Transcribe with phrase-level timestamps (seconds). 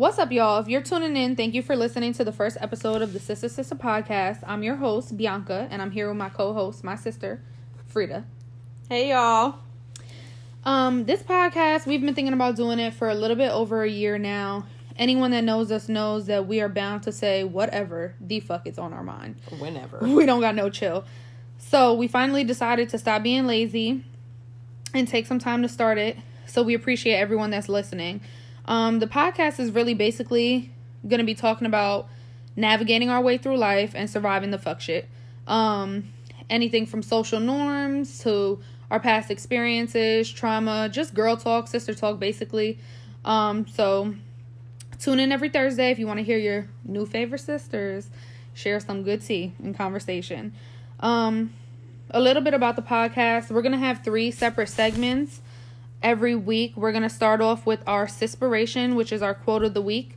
[0.00, 0.58] What's up, y'all?
[0.58, 3.50] If you're tuning in, thank you for listening to the first episode of the Sister
[3.50, 4.42] Sister podcast.
[4.46, 7.42] I'm your host, Bianca, and I'm here with my co host, my sister,
[7.84, 8.24] Frida.
[8.88, 9.56] Hey, y'all.
[10.64, 13.90] Um, this podcast, we've been thinking about doing it for a little bit over a
[13.90, 14.64] year now.
[14.96, 18.78] Anyone that knows us knows that we are bound to say whatever the fuck is
[18.78, 19.36] on our mind.
[19.58, 19.98] Whenever.
[20.00, 21.04] We don't got no chill.
[21.58, 24.02] So we finally decided to stop being lazy
[24.94, 26.16] and take some time to start it.
[26.46, 28.22] So we appreciate everyone that's listening.
[28.70, 30.70] Um, the podcast is really basically
[31.06, 32.08] gonna be talking about
[32.54, 35.08] navigating our way through life and surviving the fuck shit.
[35.48, 36.12] Um,
[36.48, 42.78] anything from social norms to our past experiences, trauma, just girl talk, sister talk, basically.
[43.24, 44.14] Um, so
[45.00, 48.08] tune in every Thursday if you want to hear your new favorite sisters
[48.54, 50.52] share some good tea and conversation.
[51.00, 51.54] Um,
[52.10, 53.50] a little bit about the podcast.
[53.50, 55.40] We're gonna have three separate segments
[56.02, 56.76] every week.
[56.76, 60.16] We're gonna start off with our Sispiration, which is our quote of the week.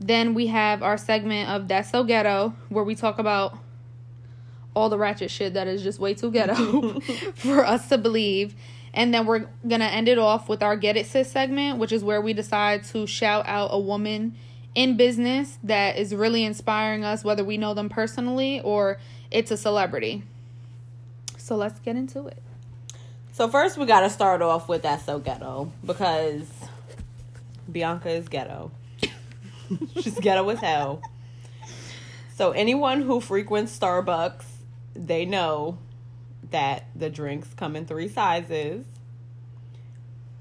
[0.00, 3.58] Then we have our segment of That's So Ghetto, where we talk about
[4.74, 7.00] all the ratchet shit that is just way too ghetto
[7.34, 8.54] for us to believe.
[8.92, 12.04] And then we're gonna end it off with our Get It Sis segment, which is
[12.04, 14.36] where we decide to shout out a woman
[14.74, 18.98] in business that is really inspiring us, whether we know them personally or
[19.30, 20.22] it's a celebrity.
[21.38, 22.42] So let's get into it.
[23.36, 26.48] So first, we got to start off with that's so ghetto because
[27.70, 28.70] Bianca is ghetto.
[30.00, 31.02] She's ghetto as hell.
[32.34, 34.46] So anyone who frequents Starbucks,
[34.94, 35.76] they know
[36.50, 38.86] that the drinks come in three sizes: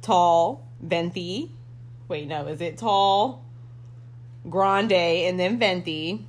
[0.02, 1.52] tall, venti.
[2.08, 3.44] Wait, no, is it tall,
[4.50, 6.26] grande, and then venti?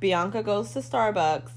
[0.00, 1.52] Bianca goes to Starbucks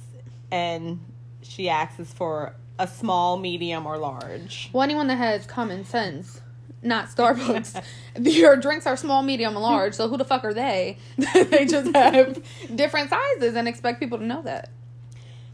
[0.52, 1.00] and
[1.42, 4.70] she asks for a small, medium, or large.
[4.74, 6.42] Well, anyone that has common sense,
[6.82, 7.82] not Starbucks,
[8.20, 9.94] your drinks are small, medium, and large.
[9.94, 10.98] So who the fuck are they?
[11.18, 12.42] they just have
[12.76, 14.70] different sizes and expect people to know that.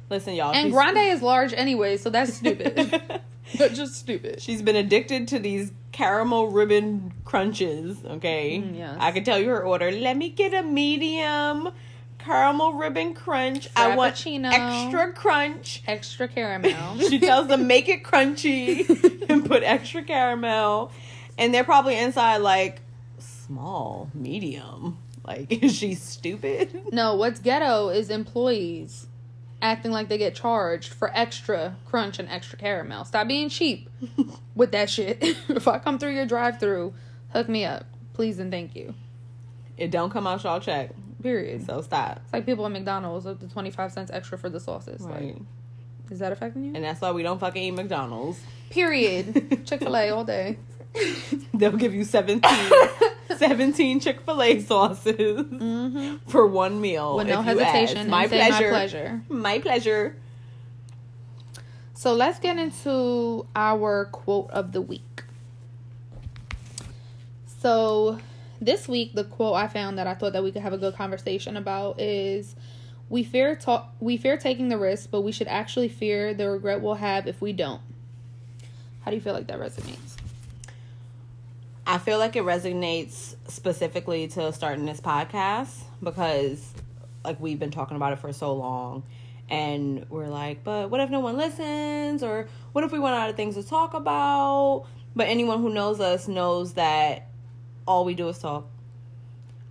[0.10, 0.52] Listen, y'all.
[0.54, 2.76] And grande is large anyway, so that's stupid.
[3.58, 4.42] that's just stupid.
[4.42, 8.04] She's been addicted to these caramel ribbon crunches.
[8.04, 8.98] Okay, Mm, yes.
[9.00, 9.90] I can tell you her order.
[9.92, 11.70] Let me get a medium
[12.24, 13.68] caramel ribbon crunch.
[13.76, 15.84] I want extra crunch.
[15.88, 17.00] Extra caramel.
[17.10, 18.88] she tells them make it crunchy
[19.30, 20.92] and put extra caramel,
[21.38, 22.82] and they're probably inside like
[23.20, 24.98] small, medium.
[25.26, 26.94] Like, is she stupid?
[26.94, 29.08] No, what's ghetto is employees
[29.62, 33.06] acting like they get charged for extra crunch and extra caramel.
[33.06, 33.90] Stop being cheap
[34.56, 35.20] with that shit.
[35.22, 36.94] if I come through your drive through,
[37.30, 37.86] hook me up.
[38.14, 38.96] Please and thank you.
[39.78, 41.62] It don't come out y'all check, Period.
[41.62, 41.66] Mm-hmm.
[41.66, 42.22] so stop.
[42.24, 45.02] It's like people at McDonald's with the 25 cents extra for the sauces.
[45.02, 45.34] Right.
[45.34, 45.36] Like,
[46.12, 46.74] is that affecting you?
[46.76, 48.40] And that's why we don't fucking eat McDonald's.
[48.70, 49.62] Period.
[49.66, 50.58] Chick fil A all day.
[51.54, 52.52] They'll give you 17,
[53.38, 56.18] 17 Chick fil A sauces mm-hmm.
[56.30, 57.16] for one meal.
[57.16, 58.10] With no hesitation.
[58.10, 58.54] My pleasure.
[58.54, 59.22] My pleasure.
[59.30, 60.16] My pleasure.
[61.94, 65.24] So let's get into our quote of the week.
[67.62, 68.20] So
[68.62, 70.96] this week the quote I found that I thought that we could have a good
[70.96, 72.56] conversation about is
[73.10, 76.82] we fear ta- we fear taking the risk, but we should actually fear the regret
[76.82, 77.82] we'll have if we don't.
[79.02, 80.16] How do you feel like that resonates?
[81.86, 86.74] I feel like it resonates specifically to starting this podcast because,
[87.26, 89.04] like, we've been talking about it for so long.
[89.50, 92.24] And we're like, but what if no one listens?
[92.24, 94.86] Or what if we run out of things to talk about?
[95.16, 97.28] But anyone who knows us knows that
[97.86, 98.68] all we do is talk.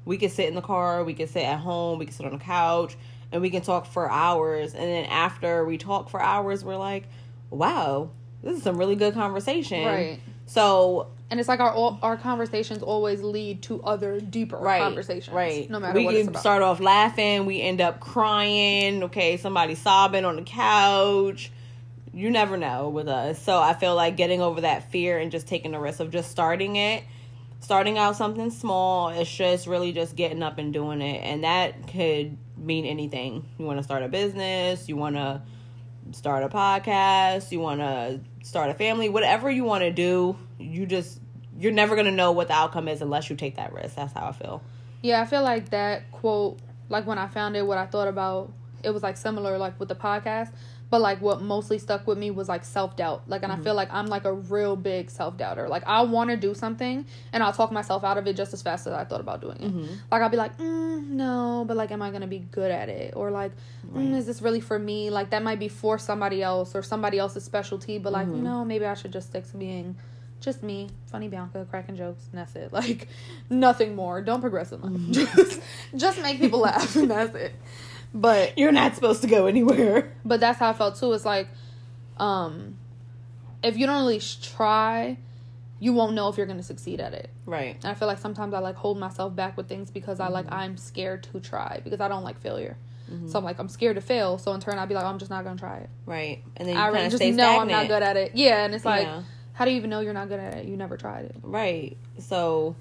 [0.05, 2.33] We can sit in the car, we can sit at home, we can sit on
[2.33, 2.97] the couch,
[3.31, 4.75] and we can talk for hours.
[4.75, 7.05] And then after we talk for hours, we're like,
[7.51, 8.11] wow,
[8.43, 9.85] this is some really good conversation.
[9.85, 10.21] Right.
[10.47, 15.35] So And it's like our our conversations always lead to other deeper right, conversations.
[15.35, 15.71] Right.
[15.71, 19.05] No matter we what can start off laughing, we end up crying.
[19.05, 21.53] Okay, somebody sobbing on the couch.
[22.13, 23.41] You never know with us.
[23.41, 26.33] So I feel like getting over that fear and just taking the risk of just
[26.33, 27.05] starting it,
[27.61, 29.11] starting out something small.
[29.11, 33.47] It's just really just getting up and doing it, and that could mean anything.
[33.59, 34.89] You want to start a business.
[34.89, 35.43] You want to
[36.13, 37.53] start a podcast.
[37.53, 39.09] You want to start a family.
[39.09, 41.21] Whatever you want to do, you just
[41.59, 43.97] you're never gonna know what the outcome is unless you take that risk.
[43.97, 44.63] That's how I feel.
[45.03, 46.59] Yeah, I feel like that quote,
[46.89, 48.53] like when I found it, what I thought about,
[48.83, 50.53] it was like similar, like with the podcast.
[50.91, 53.23] But like what mostly stuck with me was like self doubt.
[53.29, 55.69] Like, and I feel like I'm like a real big self doubter.
[55.69, 58.61] Like, I want to do something, and I'll talk myself out of it just as
[58.61, 59.73] fast as I thought about doing it.
[60.11, 63.15] Like, I'll be like, mm, no, but like, am I gonna be good at it?
[63.17, 63.53] Or like,
[63.87, 65.11] mm, is this really for me?
[65.11, 67.99] Like, that might be for somebody else or somebody else's specialty.
[67.99, 69.97] But like, no, maybe I should just stick to being
[70.41, 72.73] just me, funny Bianca, cracking jokes, and that's it.
[72.81, 73.09] Like
[73.51, 74.23] nothing more.
[74.23, 74.93] Don't progress in life.
[74.93, 75.13] Mm-hmm.
[75.37, 75.61] Just
[75.95, 77.53] just make people laugh, and that's it.
[78.13, 80.13] But You're not supposed to go anywhere.
[80.25, 81.13] but that's how I felt too.
[81.13, 81.49] It's like,
[82.19, 82.77] um,
[83.63, 85.17] if you don't least try,
[85.79, 87.31] you won't know if you're gonna succeed at it.
[87.47, 87.77] Right.
[87.77, 90.35] And I feel like sometimes I like hold myself back with things because I Mm-hmm.
[90.35, 92.77] like I'm scared to try because I don't like failure.
[93.27, 94.39] So I'm like I'm scared to fail.
[94.39, 95.91] So in turn I'd be like I'm just not gonna try it.
[96.07, 96.45] Right.
[96.57, 97.61] And then you I really just know stagnant.
[97.63, 98.33] I'm not good at it.
[98.37, 99.23] Yeah, and it's like, Yeah.
[99.53, 100.67] how do you even know you're not good at it?
[100.67, 101.35] You never tried it.
[101.43, 101.97] Right.
[102.21, 102.77] So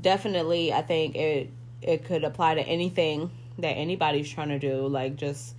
[0.00, 1.50] definitely I think it
[1.82, 4.86] it could apply to anything that anybody's trying to do.
[4.86, 5.54] Like just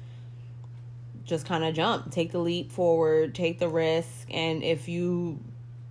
[1.25, 5.39] just kind of jump, take the leap forward, take the risk, and if you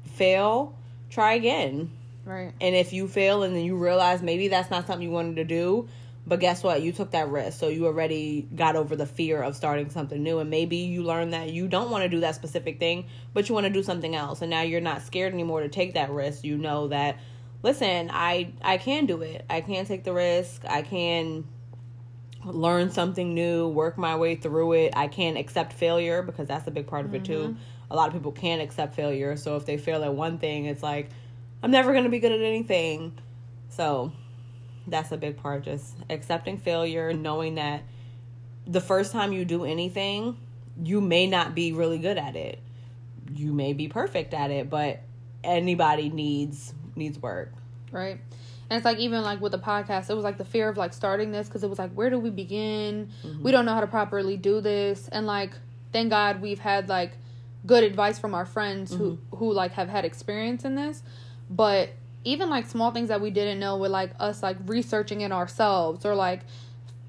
[0.05, 0.77] fail,
[1.11, 1.91] try again.
[2.25, 2.53] Right.
[2.61, 5.45] And if you fail and then you realize maybe that's not something you wanted to
[5.45, 5.89] do,
[6.27, 6.83] but guess what?
[6.83, 7.59] You took that risk.
[7.59, 10.41] So you already got over the fear of starting something new.
[10.41, 13.55] And maybe you learned that you don't want to do that specific thing, but you
[13.55, 14.43] want to do something else.
[14.43, 16.45] And now you're not scared anymore to take that risk.
[16.45, 17.19] You know that,
[17.63, 19.47] listen, I, I can do it.
[19.49, 20.65] I can take the risk.
[20.69, 21.45] I can
[22.53, 24.93] learn something new, work my way through it.
[24.97, 27.41] I can't accept failure because that's a big part of it too.
[27.41, 27.63] Mm-hmm.
[27.91, 29.37] A lot of people can't accept failure.
[29.37, 31.11] So if they fail at one thing, it's like,
[31.63, 33.19] I'm never going to be good at anything.
[33.71, 34.13] So
[34.87, 37.83] that's a big part just accepting failure, knowing that
[38.67, 40.37] the first time you do anything,
[40.83, 42.61] you may not be really good at it.
[43.33, 45.01] You may be perfect at it, but
[45.45, 47.53] anybody needs needs work.
[47.91, 48.21] Right.
[48.71, 50.93] And it's like even like with the podcast, it was like the fear of like
[50.93, 53.11] starting this because it was like, where do we begin?
[53.25, 53.43] Mm-hmm.
[53.43, 55.53] We don't know how to properly do this, and like,
[55.93, 57.13] thank God we've had like
[57.67, 59.37] good advice from our friends who mm-hmm.
[59.37, 61.03] who like have had experience in this,
[61.49, 61.91] but
[62.25, 66.05] even like small things that we didn't know with like us like researching it ourselves
[66.05, 66.41] or like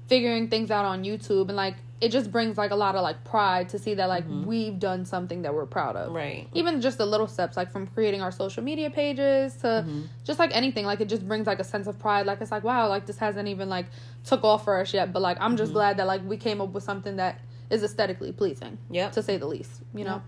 [0.06, 3.22] figuring things out on YouTube and like it just brings like a lot of like
[3.24, 4.46] pride to see that like mm-hmm.
[4.46, 6.48] we've done something that we're proud of Right.
[6.54, 10.02] even just the little steps like from creating our social media pages to mm-hmm.
[10.24, 12.64] just like anything like it just brings like a sense of pride like it's like
[12.64, 13.86] wow like this hasn't even like
[14.24, 15.74] took off for us yet but like i'm just mm-hmm.
[15.78, 19.12] glad that like we came up with something that is aesthetically pleasing Yep.
[19.12, 20.22] to say the least you know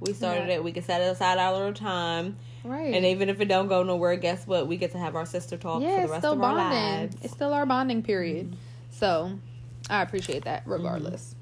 [0.00, 0.54] We started Yeah.
[0.56, 0.64] it.
[0.64, 2.36] We can set it aside our little time.
[2.64, 4.66] right And even if it don't go nowhere, guess what?
[4.66, 6.54] We get to have our sister talk yeah for the it's rest still of our
[6.56, 7.16] bonding lives.
[7.22, 8.56] it's still our bonding period
[8.90, 9.38] so
[9.90, 11.34] i appreciate that regardless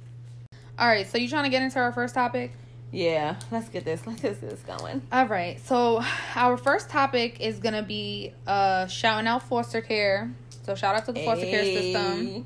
[0.79, 2.53] all right so you trying to get into our first topic
[2.95, 4.07] Yeah, let's get this.
[4.07, 5.01] Let's get this going.
[5.11, 5.59] All right.
[5.65, 6.03] So
[6.35, 10.31] our first topic is gonna be uh shouting out foster care.
[10.67, 12.45] So shout out to the foster care system.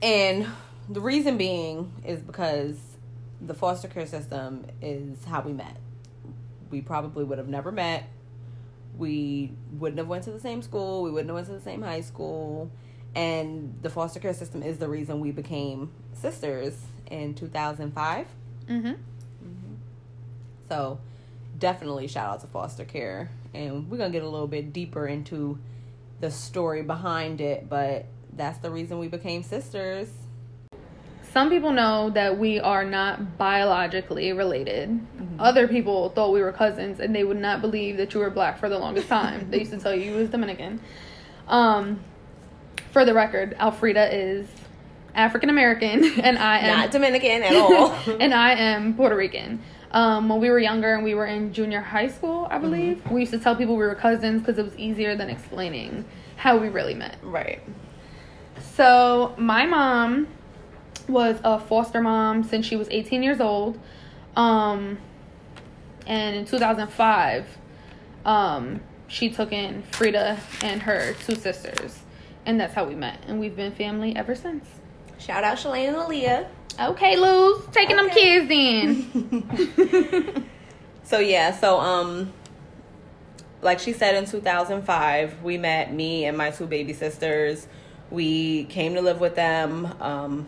[0.00, 0.46] And
[0.88, 2.78] the reason being is because
[3.40, 5.76] the foster care system is how we met.
[6.70, 8.04] We probably would have never met.
[8.96, 11.02] We wouldn't have went to the same school.
[11.02, 12.70] We wouldn't have went to the same high school.
[13.14, 16.78] And the foster care system is the reason we became sisters
[17.10, 18.26] in 2005.
[18.68, 18.92] Mm-hmm.
[20.68, 20.98] So
[21.58, 23.30] definitely shout out to foster care.
[23.52, 25.58] And we're going to get a little bit deeper into
[26.20, 30.08] the story behind it, but that's the reason we became sisters.
[31.32, 35.00] Some people know that we are not biologically related.
[35.38, 38.58] Other people thought we were cousins, and they would not believe that you were black
[38.58, 39.50] for the longest time.
[39.50, 40.80] they used to tell you you was Dominican.
[41.48, 42.00] Um,
[42.92, 44.46] for the record, Alfreda is
[45.14, 47.92] African American, and I am Not Dominican at all.
[48.20, 49.62] and I am Puerto Rican.
[49.90, 53.20] Um, when we were younger and we were in junior high school, I believe, we
[53.20, 56.06] used to tell people we were cousins because it was easier than explaining
[56.36, 57.18] how we really met.
[57.22, 57.60] right.
[58.74, 60.28] So, my mom
[61.08, 63.78] was a foster mom since she was 18 years old.
[64.34, 64.98] Um,
[66.06, 67.46] and in 2005,
[68.24, 72.01] um, she took in Frida and her two sisters.
[72.44, 73.22] And that's how we met.
[73.26, 74.66] And we've been family ever since.
[75.18, 76.48] Shout out Shalane and Aaliyah.
[76.80, 80.48] Okay, Luz, taking them kids in.
[81.04, 82.32] So yeah, so um
[83.60, 87.68] like she said in 2005, we met me and my two baby sisters.
[88.10, 89.94] We came to live with them.
[90.00, 90.46] Um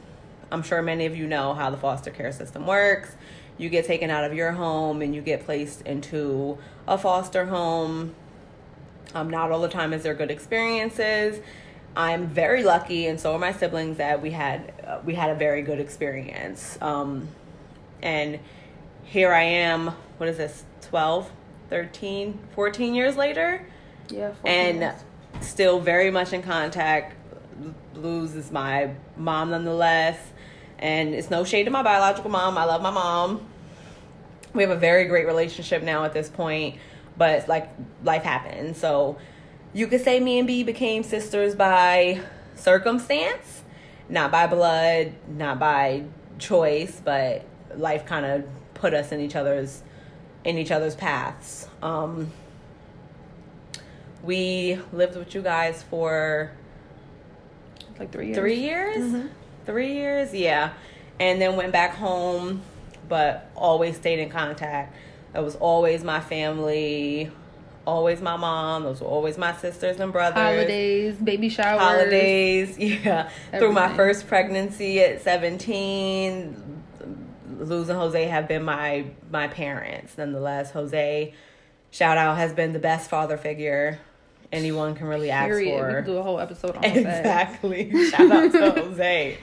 [0.50, 3.14] I'm sure many of you know how the foster care system works.
[3.58, 6.56] You get taken out of your home and you get placed into
[6.88, 8.14] a foster home.
[9.14, 11.40] Um, not all the time is there good experiences.
[11.96, 15.34] I'm very lucky, and so are my siblings that we had uh, we had a
[15.34, 16.76] very good experience.
[16.80, 17.28] Um,
[18.02, 18.40] and
[19.04, 19.88] here I am.
[20.18, 20.64] What is this?
[20.82, 21.30] 12,
[21.70, 23.66] 13, 14 years later,
[24.08, 24.94] yeah, 14 and years.
[25.40, 27.16] still very much in contact.
[27.94, 30.18] Luz is my mom nonetheless,
[30.78, 32.58] and it's no shade to my biological mom.
[32.58, 33.46] I love my mom.
[34.52, 36.76] We have a very great relationship now at this point,
[37.16, 37.70] but like
[38.02, 38.78] life happens.
[38.78, 39.16] So
[39.74, 42.20] you could say me and B became sisters by
[42.54, 43.62] circumstance,
[44.08, 46.04] not by blood, not by
[46.38, 47.44] choice, but
[47.76, 49.82] life kind of put us in each other's
[50.44, 51.68] in each other's paths.
[51.82, 52.30] Um,
[54.22, 56.52] we lived with you guys for
[57.98, 58.36] like three years.
[58.38, 59.30] three years.
[59.66, 60.74] Three years, yeah,
[61.18, 62.60] and then went back home,
[63.08, 64.94] but always stayed in contact.
[65.32, 67.32] That was always my family,
[67.86, 68.84] always my mom.
[68.84, 70.38] Those were always my sisters and brothers.
[70.38, 71.80] Holidays, baby showers.
[71.80, 76.82] holidays yeah through my first pregnancy at 17
[77.58, 81.32] luz and jose have been my my parents nonetheless jose
[81.90, 83.98] shout out has been the best father figure
[84.52, 85.74] anyone can really ask Period.
[85.74, 86.96] We for could do a whole episode on that.
[86.96, 89.38] exactly shout out to jose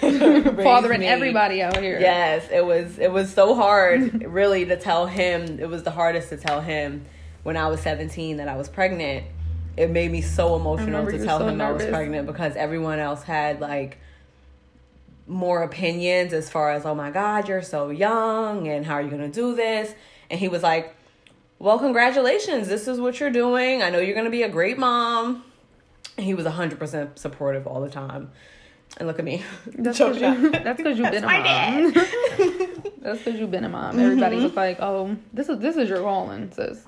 [0.00, 1.06] Fathering me.
[1.06, 1.98] everybody out here.
[2.00, 5.58] Yes, it was it was so hard really to tell him.
[5.60, 7.04] It was the hardest to tell him
[7.42, 9.24] when I was 17 that I was pregnant.
[9.76, 13.22] It made me so emotional to tell so him I was pregnant because everyone else
[13.22, 13.98] had like
[15.26, 19.08] more opinions as far as oh my god, you're so young and how are you
[19.08, 19.94] going to do this?
[20.30, 20.94] And he was like,
[21.58, 22.68] "Well, congratulations.
[22.68, 23.82] This is what you're doing.
[23.82, 25.42] I know you're going to be a great mom."
[26.18, 28.30] And he was 100% supportive all the time.
[28.98, 29.42] And look at me.
[29.66, 30.52] That's because you, up.
[30.64, 31.92] that's 'cause you've been a my mom.
[31.94, 31.94] dad.
[33.00, 33.98] that's because you've been a mom.
[33.98, 34.44] Everybody Mm-hmm.
[34.44, 36.84] was like, "Oh, this is this is your calling, sis."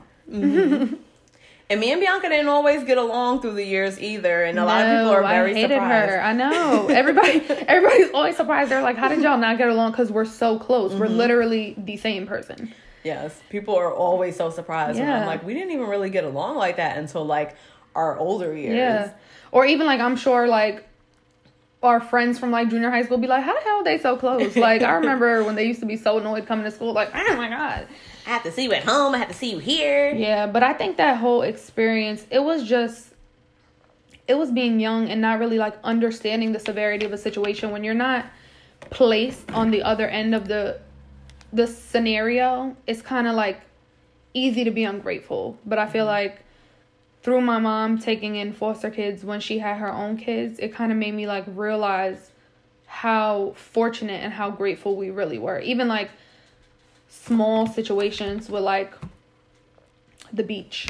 [1.71, 4.83] And me and Bianca didn't always get along through the years either, and a lot
[4.85, 6.11] of people are very I hated surprised.
[6.13, 6.23] her.
[6.23, 6.89] I know.
[6.89, 8.71] Everybody, everybody's always surprised.
[8.71, 10.93] They're like, "How did y'all not get along?" Because we're so close.
[10.93, 11.17] We're Mm-hmm.
[11.17, 12.75] literally the same person.
[13.03, 14.99] Yes, people are always so surprised.
[14.99, 15.27] And I'm Yeah.
[15.27, 17.57] like, we didn't even really get along like that until like
[17.95, 18.77] our older years.
[18.77, 19.13] Yeah.
[19.51, 20.87] Or even like I'm sure like
[21.83, 24.17] our friends from like junior high school be like, how the hell are they so
[24.17, 24.55] close?
[24.57, 27.37] Like I remember when they used to be so annoyed coming to school, like, oh
[27.37, 27.89] my god.
[28.27, 29.15] I have to see you at home.
[29.15, 30.15] I have to see you here.
[30.15, 33.11] Yeah, but I think that whole experience, it was just
[34.27, 37.85] it was being young and not really like understanding the severity of a situation when
[37.85, 38.25] you're not
[38.91, 40.81] placed on the other end of the
[41.53, 43.61] the scenario, it's kind of like
[44.33, 45.57] easy to be ungrateful.
[45.65, 46.27] But I feel mm-hmm.
[46.27, 46.41] like
[47.23, 50.91] through my mom taking in foster kids when she had her own kids, it kind
[50.91, 52.33] of made me like realize
[52.87, 55.59] how fortunate and how grateful we really were.
[55.61, 56.11] Even like
[57.23, 58.95] small situations with like
[60.33, 60.89] the beach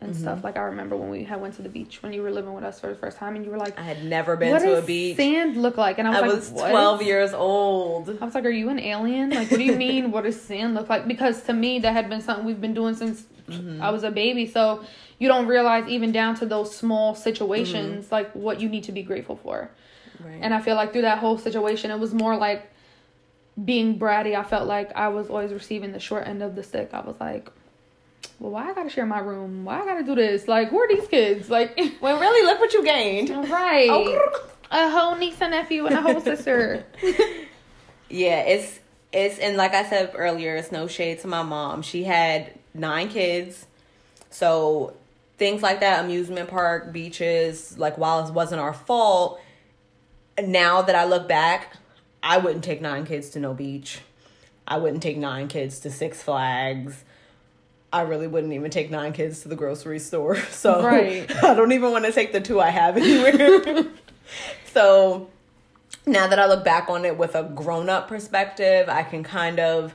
[0.00, 0.22] and mm-hmm.
[0.22, 0.44] stuff.
[0.44, 2.64] Like I remember when we had went to the beach when you were living with
[2.64, 4.76] us for the first time and you were like, I had never been to a
[4.76, 5.16] does beach.
[5.16, 8.08] sand look like?" And I was I like, was "What?" 12 years old.
[8.20, 9.30] I was like, "Are you an alien?
[9.30, 10.10] Like, what do you mean?
[10.10, 12.94] what does sand look like?" Because to me, that had been something we've been doing
[12.94, 13.82] since mm-hmm.
[13.82, 14.46] I was a baby.
[14.46, 14.84] So
[15.18, 18.14] you don't realize even down to those small situations, mm-hmm.
[18.14, 19.70] like what you need to be grateful for.
[20.20, 20.38] Right.
[20.40, 22.71] And I feel like through that whole situation, it was more like
[23.62, 24.36] being bratty.
[24.36, 26.90] I felt like I was always receiving the short end of the stick.
[26.92, 27.50] I was like,
[28.38, 29.64] well, why I gotta share my room?
[29.64, 30.48] Why I gotta do this?
[30.48, 31.50] Like, who are these kids?
[31.50, 33.30] Like, well, really, look what you gained.
[33.50, 33.88] right.
[33.90, 34.48] Oh.
[34.74, 36.84] A whole niece and nephew and a whole sister.
[38.12, 38.78] Yeah, it's
[39.10, 41.80] it's and like I said earlier, it's no shade to my mom.
[41.80, 43.64] She had nine kids,
[44.28, 44.92] so
[45.38, 47.78] things like that, amusement park, beaches.
[47.78, 49.40] Like while it wasn't our fault,
[50.38, 51.74] now that I look back,
[52.22, 54.00] I wouldn't take nine kids to no beach.
[54.66, 57.04] I wouldn't take nine kids to Six Flags.
[57.92, 60.36] I really wouldn't even take nine kids to the grocery store.
[60.50, 61.30] So Right.
[61.44, 63.86] I don't even want to take the two I have anywhere.
[64.72, 65.28] so
[66.06, 69.60] now that I look back on it with a grown up perspective, I can kind
[69.60, 69.94] of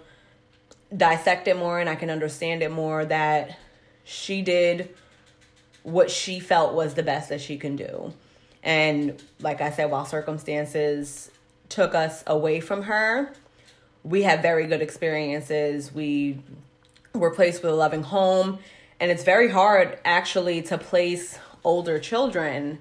[0.96, 3.58] dissect it more and I can understand it more that
[4.04, 4.94] she did
[5.84, 8.14] what she felt was the best that she can do.
[8.64, 11.32] And like I said, while circumstances
[11.70, 13.34] took us away from her,
[14.04, 15.94] we had very good experiences.
[15.94, 16.40] We
[17.14, 18.60] were placed with a loving home.
[19.00, 22.80] And it's very hard actually to place older children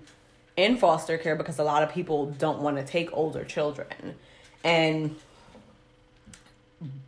[0.57, 4.15] in foster care because a lot of people don't want to take older children.
[4.65, 5.17] And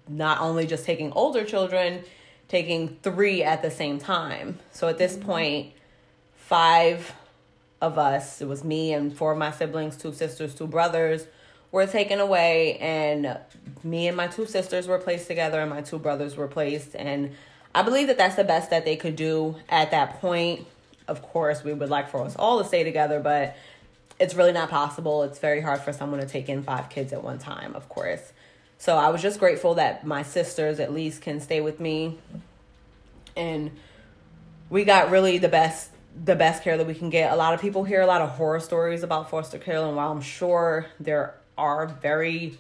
[0.09, 2.03] not only just taking older children,
[2.49, 4.59] taking three at the same time.
[4.73, 5.27] So at this mm-hmm.
[5.27, 5.73] point,
[6.37, 7.13] five
[7.81, 11.27] of us, it was me and four of my siblings, two sisters, two brothers,
[11.71, 13.39] were taken away, and
[13.85, 16.95] me and my two sisters were placed together, and my two brothers were placed.
[16.95, 17.33] And
[17.75, 20.67] I believe that that's the best that they could do at that point.
[21.07, 23.57] Of course, we would like for us all to stay together, but
[24.19, 25.23] it's really not possible.
[25.23, 28.33] It's very hard for someone to take in five kids at one time, of course.
[28.79, 32.19] So I was just grateful that my sisters at least can stay with me.
[33.37, 33.71] And
[34.71, 35.91] we got really the best
[36.25, 37.33] the best care that we can get.
[37.33, 40.11] A lot of people hear a lot of horror stories about foster care and while
[40.11, 42.57] I'm sure there are very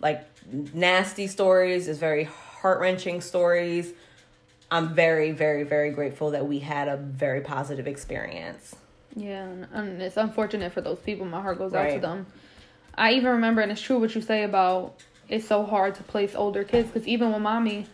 [0.00, 0.24] like
[0.72, 3.92] nasty stories, is very heart-wrenching stories.
[4.70, 8.74] I'm very very very grateful that we had a very positive experience.
[9.14, 11.26] Yeah, and, it's unfortunate for those people.
[11.26, 12.26] My heart goes out to them.
[12.94, 14.94] I even remember, and it's true what you say about
[15.28, 17.86] it's so hard to place older kids because even with mommy,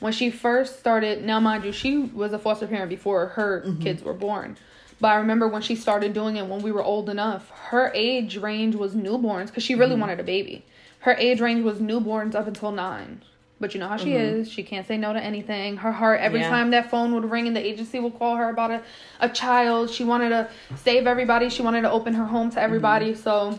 [0.00, 3.82] when she first started, now mind you, she was a foster parent before her Mm-hmm.
[3.82, 4.56] kids were born.
[5.00, 8.36] But I remember when she started doing it when we were old enough, her age
[8.36, 10.00] range was newborns because she really Mm-hmm.
[10.00, 10.64] wanted a baby.
[11.00, 13.22] Her age range was newborns up until nine.
[13.60, 14.50] But you know how she is.
[14.50, 15.78] She can't say no to anything.
[15.78, 16.44] Her heart, every Mm-hmm.
[16.44, 16.50] Yeah.
[16.50, 18.82] time that phone would ring and the agency would call her about a,
[19.20, 21.48] a child, she wanted to save everybody.
[21.50, 23.14] She wanted to open her home to everybody.
[23.14, 23.58] So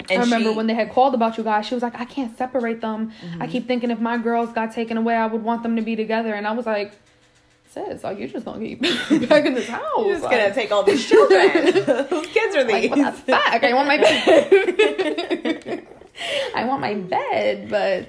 [0.00, 0.12] Mm-hmm.
[0.12, 2.06] And I remember she- when they had called about you guys, she was like, I
[2.06, 3.12] can't separate them.
[3.38, 5.94] I keep thinking if my girls got taken away, I would want them to be
[5.94, 6.32] together.
[6.34, 6.92] And I was like,
[7.72, 8.80] sis, like, you're just to keep
[9.28, 9.82] back in this house.
[9.98, 11.50] You're just like, gonna take all these children.
[12.08, 12.90] Whose kids are these?
[12.90, 13.64] like, what the fuck?
[13.64, 15.86] I want my bed.
[16.54, 18.08] I want my bed, but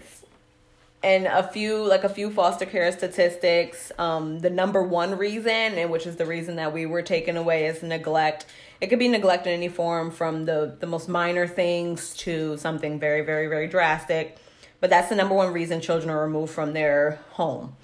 [1.03, 5.89] and a few like a few foster care statistics um the number one reason and
[5.89, 8.45] which is the reason that we were taken away is neglect
[8.79, 12.99] it could be neglect in any form from the the most minor things to something
[12.99, 14.37] very very very drastic
[14.79, 17.75] but that's the number one reason children are removed from their home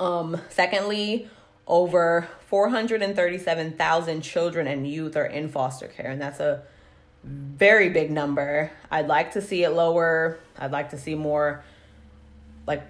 [0.00, 1.28] um secondly
[1.66, 6.62] over 437,000 children and youth are in foster care and that's a
[7.22, 8.70] very big number.
[8.90, 10.38] I'd like to see it lower.
[10.58, 11.62] I'd like to see more
[12.66, 12.82] like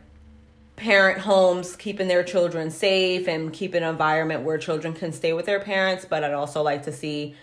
[0.76, 5.44] parent homes keeping their children safe and keep an environment where children can stay with
[5.44, 7.34] their parents but i'd also like to see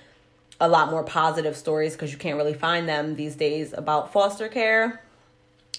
[0.59, 4.47] a lot more positive stories because you can't really find them these days about foster
[4.47, 5.03] care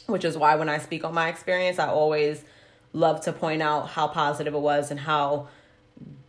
[0.06, 2.44] which is why when i speak on my experience i always
[2.92, 5.48] love to point out how positive it was and how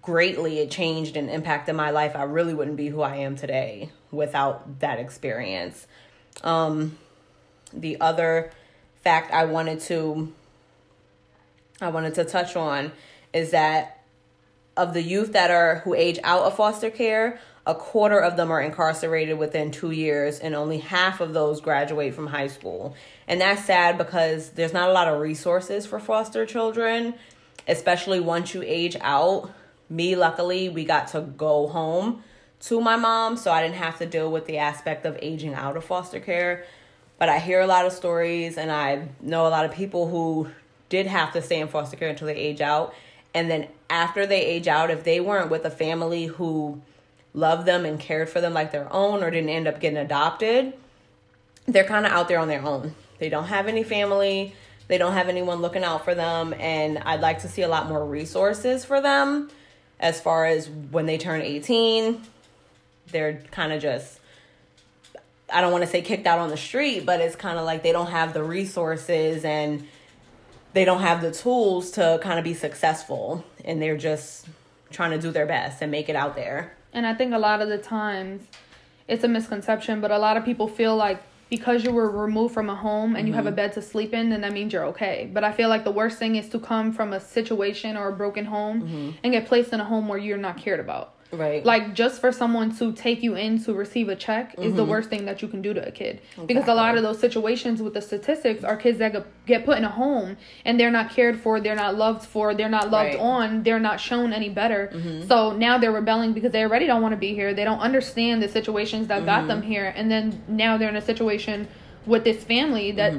[0.01, 3.89] greatly it changed and impacted my life i really wouldn't be who i am today
[4.11, 5.87] without that experience.
[6.43, 6.97] Um
[7.71, 8.51] the other
[9.03, 10.33] fact I wanted to
[11.81, 12.91] I wanted to touch on
[13.33, 14.03] is that
[14.75, 17.39] of the youth that are who age out of foster care,
[17.69, 22.13] a quarter of them are incarcerated within 2 years and only half of those graduate
[22.13, 22.95] from high school.
[23.27, 27.13] And that's sad because there's not a lot of resources for foster children,
[27.67, 29.51] especially once you age out.
[29.89, 32.23] Me luckily, we got to go home
[32.61, 35.77] to my mom, so I didn't have to deal with the aspect of aging out
[35.77, 36.65] of foster care
[37.19, 40.49] but I hear a lot of stories and I know a lot of people who
[40.87, 42.95] did have to stay in foster care until they age out.
[43.33, 46.81] And then after they age out, if they weren't with a family who
[47.39, 50.73] loved them and cared for them like their own or didn't end up getting adopted,
[51.65, 52.95] they're kind of out there on their own.
[53.19, 54.53] They don't have any family,
[54.87, 56.53] they don't have anyone looking out for them.
[56.53, 59.49] And I'd like to see a lot more resources for them
[59.99, 62.21] as far as when they turn 18,
[63.11, 64.19] they're kind of just
[65.51, 67.81] I don't want to say kicked out on the street, but it's kind of like
[67.81, 69.87] they don't have the resources and
[70.73, 74.45] they don't have the tools to kind of be successful and they're just
[74.91, 76.73] trying to do their best and make it out there.
[76.93, 78.41] And I think a lot of the times
[79.07, 82.69] it's a misconception, but a lot of people feel like because you were removed from
[82.69, 83.55] a home and you have a mm-hmm.
[83.55, 85.29] bed to sleep in, then that means you're okay.
[85.33, 88.13] But I feel like the worst thing is to come from a situation or a
[88.13, 89.09] broken home mm-hmm.
[89.23, 91.15] and get placed in a home where you're not cared about.
[91.31, 91.63] Right.
[91.63, 94.91] Like just for someone to take you in to receive a check is the mm-hmm.
[94.91, 96.21] worst thing that you can do to a kid.
[96.45, 99.77] Because a lot of those situations with the statistics are kids that get- get put
[99.77, 103.13] in a home and they're not cared for, they're not loved for, they're not loved
[103.13, 103.19] Right.
[103.19, 104.89] on, they're not shown any better.
[104.91, 105.27] Mm-hmm.
[105.27, 107.53] So now they're rebelling because they already don't want to be here.
[107.53, 109.69] They don't understand the situations that got them mm-hmm.
[109.69, 111.67] here and then now they're in a situation
[112.05, 113.13] with this family that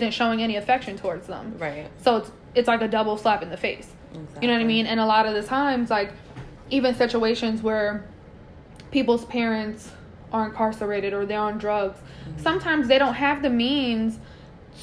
[0.00, 1.56] not showing any affection towards them.
[1.58, 1.88] right.
[1.98, 3.92] So it's it's like a double slap in the face.
[4.40, 4.86] You know what I mean?
[4.86, 6.12] And a lot of the times, like
[6.70, 8.04] even situations where
[8.90, 9.90] people's parents
[10.32, 12.42] are incarcerated or they're on drugs, mm-hmm.
[12.42, 14.18] sometimes they don't have the means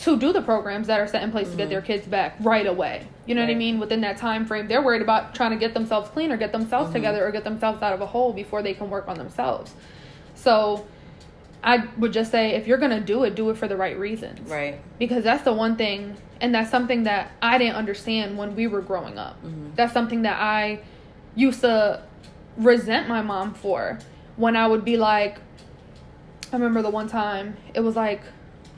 [0.02, 1.88] to do the programs that are set in place to get their mm-hmm.
[1.88, 3.08] kids back right away.
[3.26, 3.80] You know what I mean?
[3.80, 6.88] Within that time frame, they're worried about trying to get themselves clean or get themselves
[6.88, 6.96] mm-hmm.
[6.96, 9.74] together or get themselves out of a hole before they can work on themselves.
[10.36, 10.86] So
[11.64, 14.50] I would just say if you're gonna do it, do it for the right reasons
[14.50, 14.80] Right.
[15.00, 18.82] because that's the one thing and that's something that i didn't understand when we were
[18.82, 19.38] growing up
[19.76, 20.80] that's something that i
[21.36, 22.02] used to
[22.58, 24.00] resent my mom for
[24.38, 25.40] when i would be like
[26.52, 28.22] i remember the one time it was like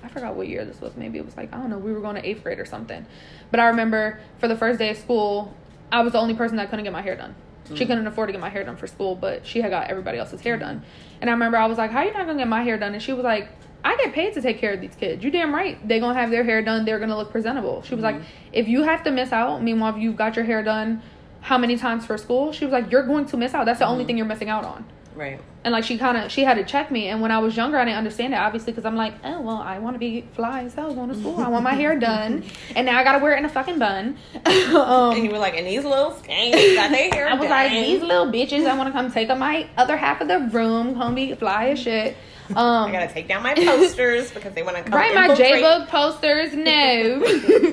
[0.03, 2.01] i forgot what year this was maybe it was like i don't know we were
[2.01, 3.05] going to eighth grade or something
[3.51, 5.53] but i remember for the first day of school
[5.91, 7.35] i was the only person that couldn't get my hair done
[7.73, 7.87] she mm.
[7.87, 10.41] couldn't afford to get my hair done for school but she had got everybody else's
[10.41, 10.81] hair done
[11.21, 13.03] and i remember i was like how you not gonna get my hair done and
[13.03, 13.49] she was like
[13.85, 15.23] I get paid to take care of these kids.
[15.23, 15.77] You damn right.
[15.87, 16.83] They're gonna have their hair done.
[16.83, 17.83] They're gonna look presentable.
[17.83, 18.23] She was like, mm.
[18.51, 21.01] if you have to miss out, meanwhile if you've got your hair done,
[21.41, 22.51] how many times for school?
[22.51, 23.65] She was like, you're going to miss out.
[23.65, 24.85] That's the only thing you're missing out on.
[25.17, 25.41] Right.
[25.63, 27.07] And like she kind of she had to check me.
[27.07, 29.57] And when I was younger, I didn't understand it obviously because I'm like, oh well,
[29.57, 31.39] I want to be fly as hell going to school.
[31.39, 32.43] I want my hair done,
[32.75, 34.17] and now I gotta wear it in a fucking bun.
[34.45, 37.49] um, and you were like, and these little skanks got their hair I was done.
[37.49, 38.67] like, these little bitches.
[38.67, 41.69] I want to come take up my other half of the room, come be fly
[41.69, 42.15] as shit.
[42.51, 44.93] Um, I gotta take down my posters because they want to come.
[44.93, 45.35] Write my.
[45.35, 46.63] J book posters, no,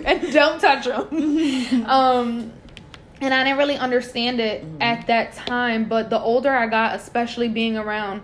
[0.04, 1.86] and don't touch them.
[1.86, 2.52] Um,
[3.20, 4.82] and I didn't really understand it mm-hmm.
[4.82, 8.22] at that time, but the older I got, especially being around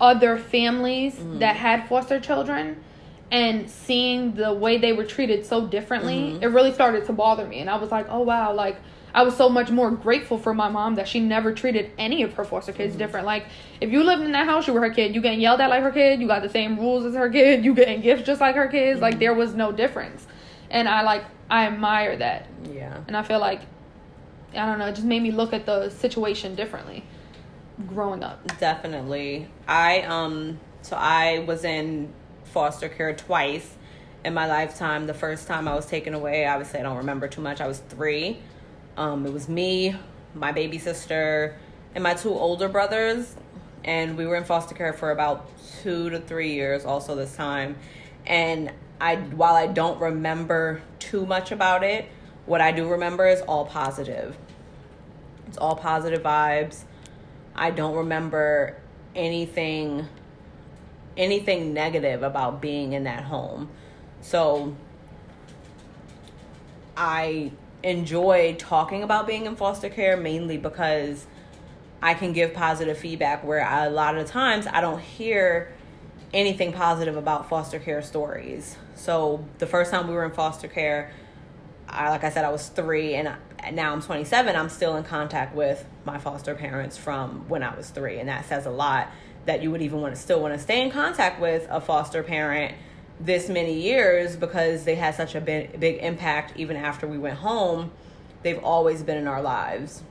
[0.00, 1.38] other families mm-hmm.
[1.38, 2.82] that had foster children
[3.30, 6.42] and seeing the way they were treated so differently, mm-hmm.
[6.42, 7.60] it really started to bother me.
[7.60, 8.76] And I was like, oh wow, like
[9.14, 12.34] I was so much more grateful for my mom that she never treated any of
[12.34, 13.26] her foster kids different.
[13.26, 13.46] Like
[13.80, 15.14] if you lived in that house, you were her kid.
[15.14, 16.20] You getting yelled at like her kid.
[16.20, 17.64] You got the same rules as her kid.
[17.64, 19.00] You getting gifts just like her kids.
[19.00, 20.26] Like there was no difference.
[20.70, 22.46] And I like I admire that.
[22.70, 23.00] Yeah.
[23.06, 23.62] And I feel like
[24.56, 27.04] I don't know, it just made me look at the situation differently
[27.86, 28.58] growing up.
[28.58, 29.48] Definitely.
[29.68, 32.12] I um so I was in
[32.44, 33.76] foster care twice
[34.24, 35.06] in my lifetime.
[35.06, 37.60] The first time I was taken away, obviously I don't remember too much.
[37.60, 38.38] I was 3.
[38.96, 39.94] Um it was me,
[40.34, 41.56] my baby sister,
[41.94, 43.34] and my two older brothers
[43.84, 45.48] and we were in foster care for about
[45.82, 47.76] 2 to 3 years also this time.
[48.26, 52.08] And I while I don't remember too much about it,
[52.46, 54.36] what I do remember is all positive.
[55.48, 56.84] It's all positive vibes.
[57.54, 58.76] I don't remember
[59.14, 60.08] anything
[61.16, 63.70] anything negative about being in that home.
[64.20, 64.76] So
[66.94, 71.26] I enjoy talking about being in foster care mainly because
[72.02, 75.72] I can give positive feedback where I, a lot of times I don't hear
[76.34, 78.76] anything positive about foster care stories.
[78.94, 81.12] So the first time we were in foster care,
[81.96, 84.54] I, like I said, I was three, and I, now I'm 27.
[84.54, 88.46] I'm still in contact with my foster parents from when I was three, and that
[88.46, 89.10] says a lot
[89.46, 92.22] that you would even want to still want to stay in contact with a foster
[92.22, 92.74] parent
[93.18, 97.38] this many years because they had such a big, big impact even after we went
[97.38, 97.90] home.
[98.42, 100.02] They've always been in our lives,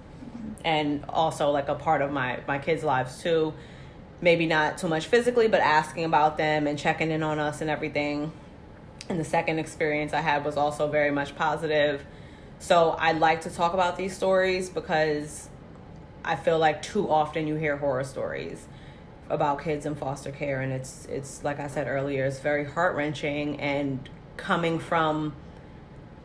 [0.64, 3.54] and also like a part of my my kids' lives too.
[4.22, 7.70] Maybe not too much physically, but asking about them and checking in on us and
[7.70, 8.32] everything.
[9.08, 12.06] And the second experience I had was also very much positive.
[12.60, 15.50] So I like to talk about these stories because
[16.24, 18.68] I feel like too often you hear horror stories
[19.30, 23.60] about kids in foster care and it's it's like I said earlier, it's very heart-wrenching
[23.60, 25.34] and coming from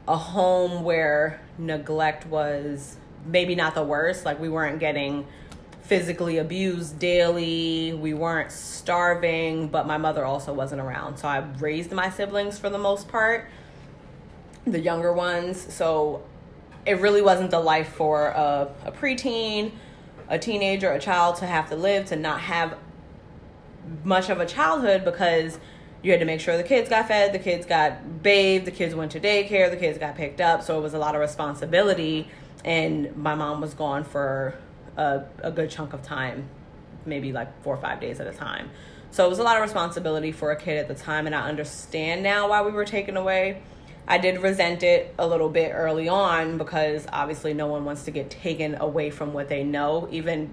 [0.08, 5.26] a home where neglect was maybe not the worst, like we weren't getting
[5.90, 7.92] physically abused daily.
[7.92, 11.16] We weren't starving, but my mother also wasn't around.
[11.16, 13.48] So I raised my siblings for the most part,
[14.64, 15.74] the younger ones.
[15.74, 16.22] So
[16.86, 19.72] it really wasn't the life for a, a preteen,
[20.28, 22.78] a teenager, a child to have to live, to not have
[24.04, 25.58] much of a childhood because
[26.04, 28.94] you had to make sure the kids got fed, the kids got bathed, the kids
[28.94, 30.62] went to daycare, the kids got picked up.
[30.62, 32.28] So it was a lot of responsibility.
[32.64, 34.54] And my mom was gone for
[35.00, 36.48] a, a good chunk of time,
[37.06, 38.70] maybe like four or five days at a time.
[39.10, 41.48] So it was a lot of responsibility for a kid at the time, and I
[41.48, 43.62] understand now why we were taken away.
[44.06, 48.10] I did resent it a little bit early on because obviously no one wants to
[48.10, 50.52] get taken away from what they know, even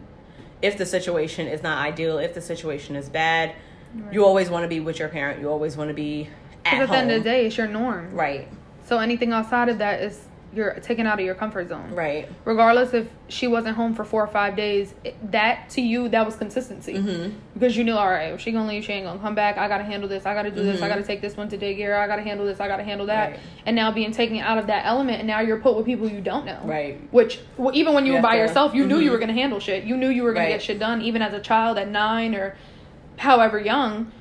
[0.62, 3.54] if the situation is not ideal, if the situation is bad.
[3.94, 4.14] Right.
[4.14, 5.40] You always want to be with your parent.
[5.40, 6.30] You always want to be
[6.66, 8.12] at at the end of the day, it's your norm.
[8.12, 8.48] right,
[8.86, 10.27] So anything outside of that is
[10.58, 11.92] you're taken out of your comfort zone.
[11.94, 16.10] right, Regardless if she wasn't home for four or five days, it, that to you
[16.10, 17.38] that was consistency mm-hmm.
[17.54, 19.58] because you knew all right, if she gonna leave, she ain't gonna come back.
[19.58, 20.26] I gotta handle this.
[20.26, 20.82] I gotta do this.
[20.82, 20.90] I Mhm.
[20.90, 21.98] gotta take this one to daycare.
[21.98, 22.60] I gotta handle this.
[22.60, 23.32] I gotta handle that.
[23.32, 23.40] Right.
[23.66, 26.20] And now being taken out of that element, and now you're put with people you
[26.20, 26.60] don't know.
[26.66, 29.14] right, Which well, even when you, were by yourself, you knew you Mhm.
[29.14, 29.84] were gonna handle shit.
[29.84, 30.52] You knew you were gonna Right.
[30.54, 32.56] get shit done, even as a child at nine or
[33.18, 34.12] however young.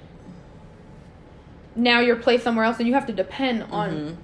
[1.79, 4.17] Now you're placed somewhere else, and you have to depend on Mhm.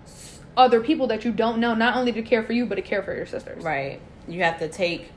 [0.56, 3.02] Other people that you don't know, not only to care for you, but to care
[3.02, 3.64] for your sisters.
[3.64, 4.00] right.
[4.28, 5.10] You have to take,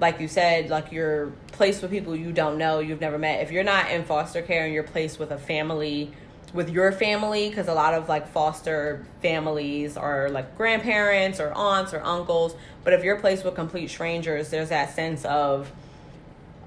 [0.00, 3.42] like you said, like you're placed with people you don't know, you've never met.
[3.42, 6.12] If you're not in foster care and you're placed with a family,
[6.54, 11.92] with your family, because a lot of like foster families are like grandparents or aunts
[11.92, 12.54] or uncles.
[12.84, 15.70] But if you're placed with complete strangers, there's that sense of,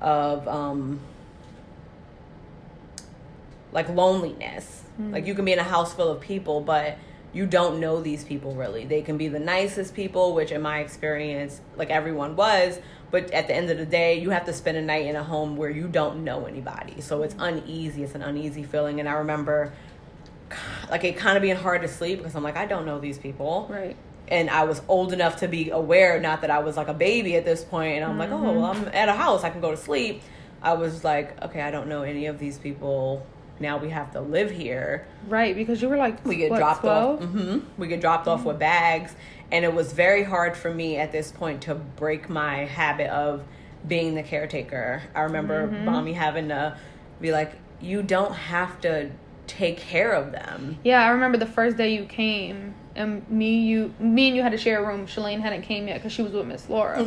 [0.01, 0.99] of um,
[3.71, 4.83] like loneliness.
[4.99, 6.97] Like you can be in a house full of people, but
[7.33, 8.85] you don't know these people really.
[8.85, 12.79] They can be the nicest people, which in my experience, like everyone was,
[13.11, 15.23] but at the end of the day, you have to spend a night in a
[15.23, 17.01] home where you don't know anybody.
[17.01, 18.03] So it's uneasy.
[18.03, 18.99] It's an uneasy feeling.
[18.99, 19.73] And I remember
[20.89, 23.17] like it kind of being hard to sleep because I'm like, I don't know these
[23.17, 23.95] people Right.
[24.27, 27.35] and I was old enough to be aware, not that I was like a baby
[27.35, 28.59] at this point, and I'm like, oh, mm-hmm.
[28.59, 30.21] well, I'm at a house, I can go to sleep.
[30.61, 33.25] I was like, okay, I don't know any of these people.
[33.59, 35.05] Now we have to live here.
[35.27, 37.21] Right, because you were like We get what, dropped 12?
[37.21, 37.29] off.
[37.29, 39.13] hmm We get dropped off with bags,
[39.51, 43.43] and it was very hard for me at this point to break my habit of
[43.87, 45.01] being the caretaker.
[45.15, 45.85] I remember Mm-hmm.
[45.85, 46.77] mommy having to
[47.21, 49.09] be like, "You don't have to
[49.47, 53.93] take care of them." Yeah, I remember the first day you came, and me, you,
[53.99, 55.05] me and you had to share a room.
[55.07, 57.05] Shalane hadn't came yet because she was with Miss Laura.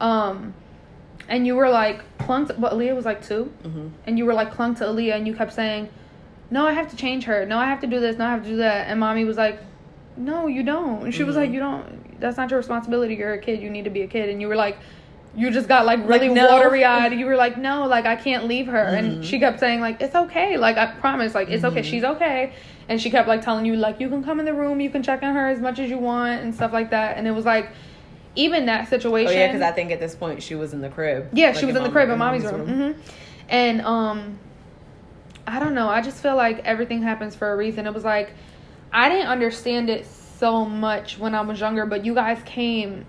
[0.00, 0.54] Um,
[1.28, 3.90] and you were like clung to, but Aaliyah was like 2 Mhm.
[4.06, 5.88] and you were like clung to Aaliyah, and you kept saying,
[6.50, 7.44] "No, I have to change her.
[7.46, 8.16] No, I have to do this.
[8.18, 9.58] No, I have to do that." And mommy was like,
[10.16, 11.38] "No, you don't." And she was Mhm.
[11.38, 12.20] like, "You don't.
[12.20, 13.14] That's not your responsibility.
[13.14, 13.60] You're a kid.
[13.60, 14.78] You need to be a kid." And you were like.
[15.38, 16.46] You just got like really no.
[16.48, 17.12] watery eyed.
[17.12, 18.78] You were like, no, like I can't leave her.
[18.84, 19.22] And Mhm.
[19.22, 20.56] she kept saying like, it's okay.
[20.56, 21.82] Like I promise, like it's okay.
[21.82, 21.84] Mhm.
[21.84, 22.52] She's okay.
[22.88, 25.02] And she kept like telling you like, you can come in the room, you can
[25.02, 27.18] check on her as much as you want and stuff like that.
[27.18, 27.68] And it was like,
[28.36, 29.28] even that situation.
[29.28, 31.28] Oh yeah, because I think at this point she was in the crib.
[31.32, 32.66] Yeah, Like, she was in the crib in mommy's room.
[32.94, 33.00] hmm
[33.48, 34.38] And um,
[35.46, 35.88] I don't know.
[35.88, 37.86] I just feel like everything happens for a reason.
[37.86, 38.32] It was like
[38.92, 43.04] I didn't understand it so much when I was younger, but you guys came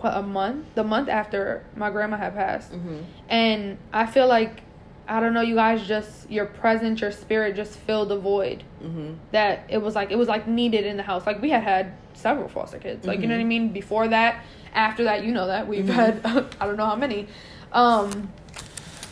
[0.00, 3.02] what a month, the month after my grandma had passed, Mhm.
[3.28, 4.62] and I feel like
[5.08, 5.40] I don't know.
[5.40, 9.16] You guys just your presence, your spirit just filled the void Mhm.
[9.32, 11.26] that it was like it was like needed in the house.
[11.26, 13.04] Like we had had several foster kids.
[13.06, 13.70] Like you know what I mean.
[13.70, 16.20] Before that, after that, you know that we've had
[16.60, 17.26] I don't know how many.
[17.72, 18.30] Um,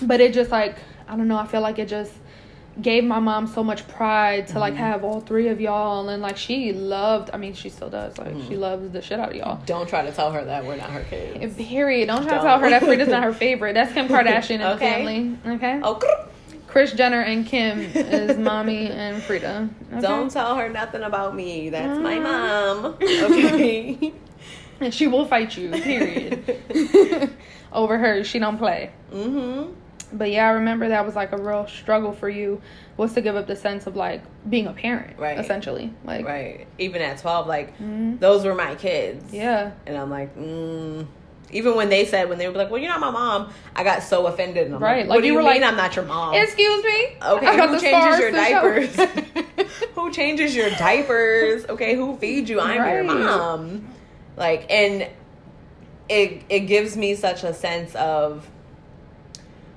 [0.02, 0.76] but it just like
[1.08, 1.38] I don't know.
[1.38, 2.12] I feel like it just
[2.80, 6.36] gave my mom so much pride to like have all three of y'all and like
[6.36, 7.30] she loved.
[7.32, 8.16] I mean, she still does.
[8.18, 9.60] Like she loves the shit out of y'all.
[9.66, 11.56] Don't try to tell her that we're not her kids.
[11.56, 12.06] Period.
[12.06, 12.44] Don't try to Don't.
[12.44, 13.72] tell her that Frida's not her favorite.
[13.74, 14.78] That's Kim Kardashian the Okay.
[15.04, 15.36] family.
[15.56, 15.80] Okay.
[15.82, 16.00] Oh,
[16.68, 19.68] Kris Jenner and Kim is mommy and Frida.
[19.94, 20.00] Okay?
[20.00, 21.70] don't tell her nothing about me.
[21.70, 22.22] That's my Mhm.
[22.22, 22.96] mom.
[23.32, 24.12] Okay.
[24.80, 27.34] And she will fight you, period.
[27.72, 28.90] Over her, she don't play.
[29.12, 29.74] mhm.
[30.10, 32.62] But yeah, I remember that was like a real struggle for you
[32.96, 35.38] was to give up the sense of like being a parent, Right.
[35.38, 36.66] Essentially, like Right.
[36.78, 38.18] Even at 12, like, Mhm.
[38.18, 39.34] those were my kids.
[39.34, 41.06] yeah, And I'm like, mm.
[41.50, 44.02] Even when they said, when they were like, well, you're not my mom, I got
[44.02, 44.66] so offended.
[44.66, 46.04] And I'm Right, like, like what do you you were mean like, I'm not your
[46.06, 46.34] mom?
[46.34, 47.16] excuse me.
[47.22, 48.96] Okay, who changes your diapers?
[49.94, 51.66] who changes your diapers?
[51.66, 52.60] Okay, who feeds you?
[52.60, 53.86] I'm your mom.
[54.38, 55.09] Like, and
[56.09, 58.48] it it gives me such a sense of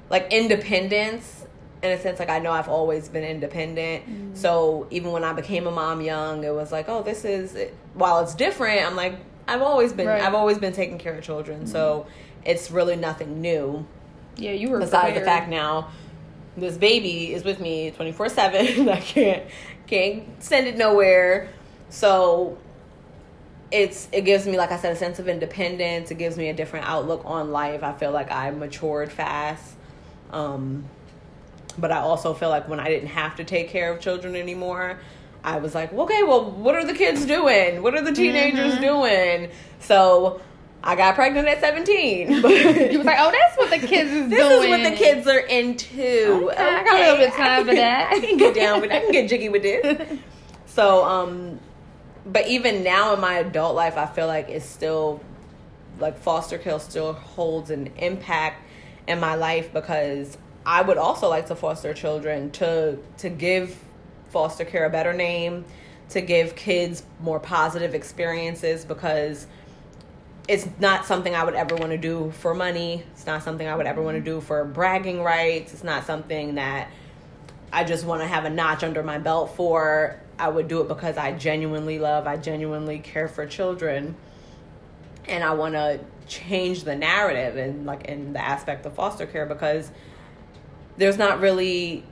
[0.10, 1.45] like independence
[1.84, 4.06] in a sense like I know I've always been independent.
[4.06, 4.38] Mm.
[4.38, 7.58] So even when I became a mom young, it was like, oh, this is
[7.95, 9.15] while it's different, I'm like
[9.47, 10.19] I've always been Right.
[10.19, 10.28] Mm-hmm.
[10.28, 11.67] I've always been taking care of children.
[11.67, 12.06] So
[12.45, 13.86] it's really nothing new
[14.38, 15.89] yeah, you were besides the fact now
[16.58, 19.43] this baby is with me 24/7 I can't
[19.88, 21.50] can't send it nowhere
[21.89, 22.58] so
[23.71, 26.53] it's it gives me like I said a sense of independence it gives me a
[26.53, 29.75] different outlook on life I feel like I matured fast
[30.31, 30.86] um
[31.77, 34.99] but I also feel like when I didn't have to take care of children anymore
[35.43, 38.81] I was like okay well what are the kids doing what are the teenagers Mhm.
[38.81, 40.41] doing so
[40.84, 44.29] I got pregnant at 17 but You was like, oh, that's what the kids is
[44.29, 44.49] this doing.
[44.49, 46.49] This is what the kids are into.
[46.51, 48.12] Okay, I got a little bit of time for can- that.
[48.12, 48.91] I can get down with.
[48.91, 50.19] I can get jiggy with this.
[50.65, 51.60] So, um,
[52.25, 55.21] but even now in my adult life, I feel like it's still
[55.99, 58.63] like foster care still holds an impact
[59.07, 63.77] in my life because I would also like to foster children to to give
[64.29, 65.65] foster care a better name,
[66.10, 69.47] to give kids more positive experiences because
[70.47, 73.03] it's not something I would ever want to do for money.
[73.13, 75.73] It's not something I would ever want to do for bragging rights.
[75.73, 76.89] It's not something that
[77.71, 80.19] I just want to have a notch under my belt for.
[80.41, 84.15] I would do it because I genuinely love, I genuinely care for children.
[85.27, 89.45] And I want to change the narrative and like in the aspect of foster care
[89.45, 89.91] because
[90.97, 92.04] there's not really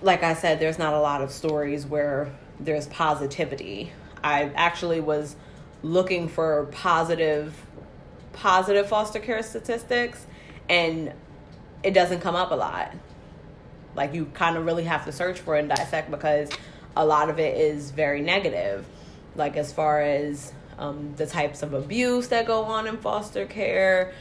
[0.00, 3.92] like I said there's not a lot of stories where there's positivity.
[4.24, 5.36] I actually was
[5.82, 7.54] looking for positive
[8.32, 10.26] positive foster care statistics
[10.70, 11.12] and
[11.82, 12.94] it doesn't come up a lot
[13.94, 16.50] like you kind of really have to search for and dissect because
[16.96, 18.86] a lot of it is very negative.
[19.34, 24.12] Like as far as um, the types of abuse that go on in foster care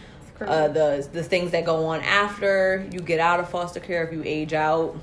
[0.41, 4.11] uh, the the things that go on after you get out of foster care if
[4.11, 4.97] you age out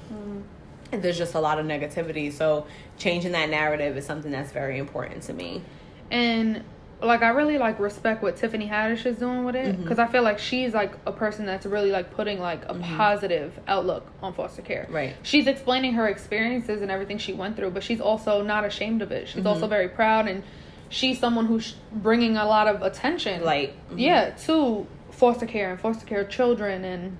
[0.92, 2.30] and there's just a lot of negativity.
[2.32, 2.66] So
[2.98, 5.62] changing that narrative is something that's very important to me.
[6.10, 6.62] And
[7.02, 9.82] like I really like respect what Tiffany Haddish is doing with it Mm-hmm.
[9.82, 13.58] because I feel like she's like a person that's really like putting like a positive
[13.66, 14.86] outlook on foster care.
[14.90, 15.16] Right.
[15.22, 19.10] She's explaining her experiences and everything she went through, but she's also not ashamed of
[19.12, 19.28] it.
[19.28, 19.46] She's Mm-hmm.
[19.48, 20.42] also very proud and
[20.88, 23.74] she's someone who's bringing a lot of attention Light.
[23.96, 27.16] yeah to foster care and foster care children and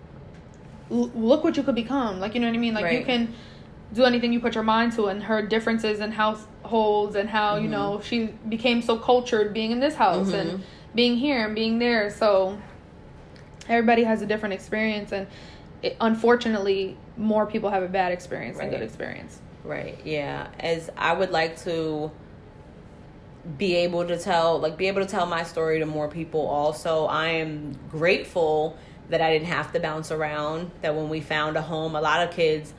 [0.90, 2.20] l- look what you could become.
[2.20, 2.74] Like you know what I mean?
[2.74, 3.34] Like you can
[3.94, 6.12] do anything you put your mind to and her differences in
[6.72, 7.70] households and how, you Mm-hmm.
[7.72, 10.40] know, she became so cultured being in this house Mhm.
[10.40, 12.10] and being here and being there.
[12.10, 12.58] So
[13.68, 15.26] everybody has a different experience and
[15.82, 19.40] it, unfortunately more people have a bad experience than good experience.
[19.64, 19.98] Right.
[20.04, 20.46] Yeah.
[20.58, 22.10] As I would like to
[23.58, 27.06] be able to tell like be able to tell my story to more people also.
[27.06, 28.76] I am grateful
[29.10, 30.70] that I didn't have to bounce around.
[30.80, 32.72] That when we found a home, a lot of kids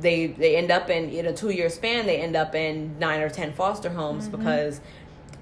[0.00, 3.20] they they end up in in a 2 year span they end up in 9
[3.20, 4.80] or 10 foster homes because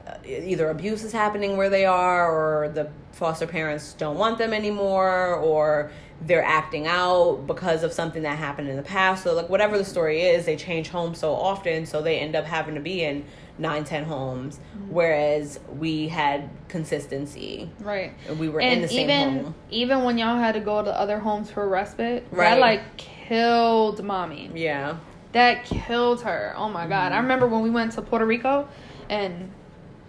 [0.06, 4.52] uh, either abuse is happening where they are or the foster parents don't want them
[4.52, 5.90] anymore or
[6.22, 9.22] they're acting out because of something that happened in the past.
[9.24, 12.44] So like whatever the story is they change homes so often so they end up
[12.44, 13.24] having to be in
[13.58, 14.58] nine ten homes
[14.88, 17.70] whereas we had consistency.
[17.80, 18.12] Right.
[18.38, 19.54] we were in and the same even home.
[19.70, 22.50] even when y'all had to go to other homes for respite, Right.
[22.50, 22.82] that like
[23.30, 24.50] killed mommy.
[24.54, 24.96] yeah
[25.32, 26.52] That killed her.
[26.56, 27.12] Oh my god.
[27.12, 27.22] I Mm-hmm.
[27.22, 28.66] remember when we went to Puerto Rico
[29.08, 29.50] and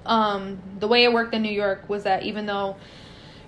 [0.07, 2.77] um the way it worked in New York was that even though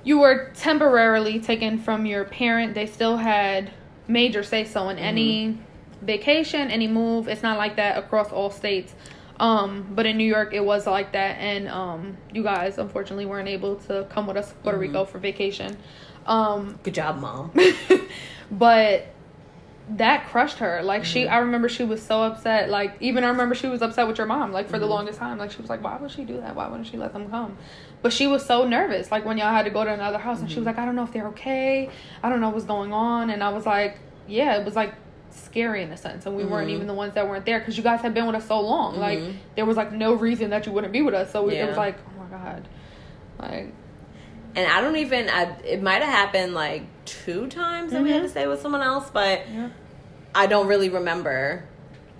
[0.03, 3.71] you were temporarily taken from your parent, they still had
[4.07, 6.05] major say so in any Mm-hmm.
[6.05, 7.27] vacation, any move.
[7.27, 8.93] It's not like that across all states.
[9.39, 13.49] Um, but in New York it was like that and um you guys unfortunately weren't
[13.49, 14.93] able to come with us to Puerto Mm-hmm.
[14.93, 15.75] Rico for vacation.
[16.27, 17.51] Um good job mom
[18.51, 19.07] but
[19.97, 20.81] that crushed her.
[20.81, 21.11] Like Mm-hmm.
[21.11, 22.69] she, I remember she was so upset.
[22.69, 24.51] Like even I remember she was upset with your mom.
[24.51, 24.91] Like for the Mm-hmm.
[24.91, 26.55] longest time, like she was like, "Why would she do that?
[26.55, 27.57] Why wouldn't she let them come?"
[28.01, 29.11] But she was so nervous.
[29.11, 30.61] Like when y'all had to go to another house, and she Mm-hmm.
[30.61, 31.89] was like, "I don't know if they're okay.
[32.23, 34.93] I don't know what's going on." And I was like, "Yeah, it was like."
[35.35, 36.73] scary in a sense and we weren't Mhm.
[36.75, 38.99] even the ones that weren't there because you guys had been with us so long
[38.99, 39.33] like Mhm.
[39.55, 41.95] there was like no reason that you wouldn't be with us so it was like
[42.07, 42.67] oh my god
[43.39, 43.73] like
[44.55, 45.29] and I don't even.
[45.29, 48.81] I it might have happened like two times that we had to stay with someone
[48.81, 49.69] else, but yeah
[50.35, 51.63] I don't really remember.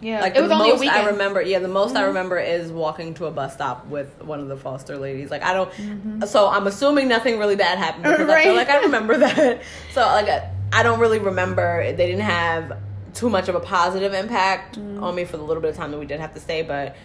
[0.02, 2.08] yeah Like it the was only a most I remember, yeah, the most I Mhm.
[2.08, 5.32] remember is walking to a bus stop with one of the foster ladies.
[5.32, 5.72] Like I don't.
[5.72, 6.28] Mhm.
[6.28, 9.62] So I'm assuming nothing really bad happened because I feel like I remember that.
[9.93, 11.84] So like I, I don't really remember.
[11.91, 12.78] They didn't have
[13.13, 15.02] too much of a positive impact Mm.
[15.02, 16.96] on me for the little bit of time that we did have to stay, but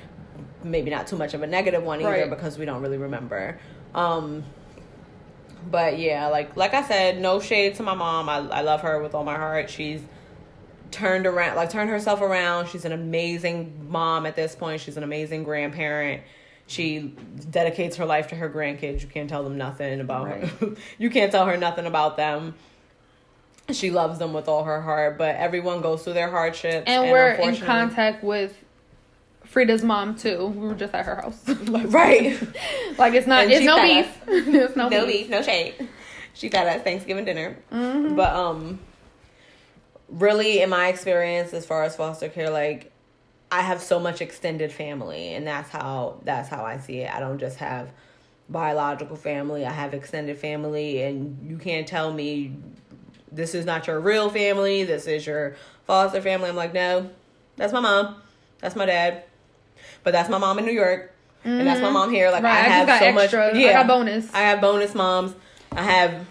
[0.64, 2.30] maybe not too much of a negative one either Right.
[2.30, 3.58] because we don't really remember.
[3.94, 4.42] Um,
[5.70, 8.28] but yeah, like like I said, no shade to my mom.
[8.28, 9.70] I I love her with all my heart.
[9.70, 10.00] She's
[10.90, 12.68] turned around like turned herself around.
[12.68, 14.80] She's an amazing mom at this point.
[14.80, 16.22] She's an amazing grandparent.
[16.66, 17.14] She
[17.50, 19.00] dedicates her life to her grandkids.
[19.00, 20.74] You can't tell them nothing about her.
[20.98, 22.54] You can't tell her nothing about them.
[23.70, 26.84] She loves them with all her heart, but everyone goes through their hardships.
[26.86, 28.54] and, we're in contact with
[29.48, 30.46] Frida's mom too.
[30.46, 31.42] We were just at her house.
[31.68, 32.38] Right.
[32.98, 33.44] like it's not.
[33.44, 34.06] And It's no beef.
[34.28, 35.22] it's no, no beef.
[35.22, 35.74] beef, no shade.
[36.34, 37.56] She got us Thanksgiving dinner.
[37.72, 38.14] Mhm.
[38.16, 38.78] But um
[40.08, 42.92] really in my experience as far as foster care, like
[43.50, 47.12] I have so much extended family and that's how that's how I see it.
[47.12, 47.90] I don't just have
[48.50, 52.54] biological family, I have extended family and you can't tell me
[53.30, 55.56] this is not your real family, this is your
[55.86, 56.48] foster family.
[56.48, 57.10] I'm like, no,
[57.56, 58.16] that's my mom.
[58.60, 59.24] That's my dad.
[60.08, 61.12] But that's my mom in New York.
[61.44, 61.92] And that's my Mhm.
[61.92, 62.30] mom here.
[62.30, 63.12] Like Right, I I have so extra.
[63.12, 63.54] much.
[63.54, 64.32] I Yeah, got bonus.
[64.32, 65.34] I have bonus moms.
[65.70, 66.24] I have.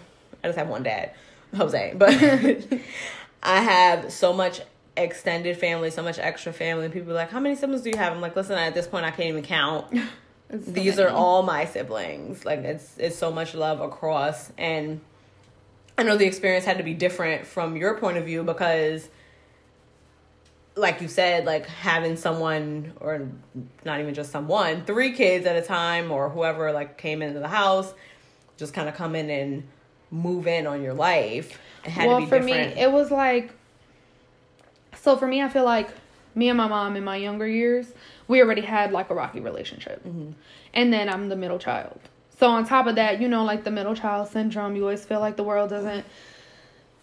[0.44, 1.12] I just have one dad,
[1.56, 1.94] Jose.
[1.96, 2.10] But
[3.44, 4.62] I have so much
[4.96, 6.86] extended family, so much extra family.
[6.86, 8.88] And people are like, "How many siblings do you have?" I'm like, "Listen, at this
[8.88, 9.86] point, I can't even count.
[10.50, 12.46] So These are all my siblings.
[12.46, 15.02] Like it's it's so much love across." And
[16.00, 19.08] I know the experience had to be different from your point of view because
[20.78, 23.28] like you said, like having someone or
[23.84, 27.48] not even just someone, three kids at a time or whoever like came into the
[27.48, 27.94] house,
[28.58, 29.68] just kind of come in and
[30.12, 31.60] move in on your life.
[31.84, 32.76] It had well, to be for different.
[32.76, 33.54] me, it was like.
[35.02, 35.90] So for me, I feel like
[36.36, 37.88] me and my mom in my younger years,
[38.28, 40.32] we already had like a rocky relationship, Mm-hmm.
[40.74, 42.00] and then I'm the middle child.
[42.40, 45.20] So on top of that, you know, like the middle child syndrome, you always feel
[45.20, 46.06] like the world doesn't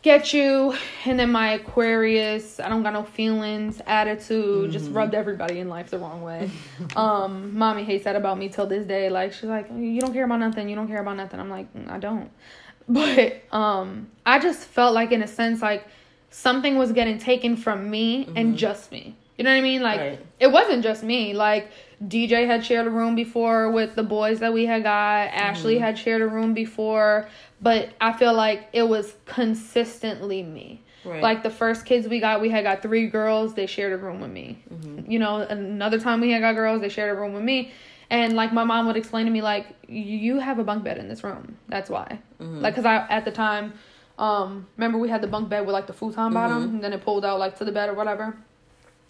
[0.04, 0.74] get you.
[1.06, 4.96] And then my Aquarius, I don't got no feelings, attitude, just Mm-hmm.
[4.96, 6.50] rubbed everybody in life the wrong way.
[6.94, 9.08] um, mommy hates that about me till this day.
[9.10, 10.68] Like she's like, you don't care about nothing.
[10.68, 11.40] You don't care about nothing.
[11.40, 12.30] I'm like, "Mm, I don't.
[12.86, 15.86] But um, I just felt like in a sense like
[16.28, 19.16] something was getting taken from me and just me.
[19.38, 19.80] You know what I mean?
[19.82, 20.26] Like Right.
[20.38, 21.32] it wasn't just me.
[21.32, 21.70] Like
[22.06, 25.28] DJ had shared a room before with the boys that we had got.
[25.32, 27.26] Ashley had shared a room before,
[27.64, 30.68] but I feel like it was consistently me.
[31.04, 31.22] Right.
[31.28, 33.54] Like the first kids we got, we had got three girls.
[33.54, 34.48] They shared a room with me.
[34.72, 35.10] Mm-hmm.
[35.10, 37.72] You know, another time we had got girls, they shared a room with me.
[38.10, 41.08] And like my mom would explain to me, like, you have a bunk bed in
[41.08, 41.56] this room.
[41.68, 42.20] That's why.
[42.40, 42.60] Mm-hmm.
[42.60, 43.74] Like, cause I at the time,
[44.16, 46.34] Um, remember we had the bunk bed with like the futon mm-hmm.
[46.34, 48.26] bottom, and then it pulled out like to the bed or whatever.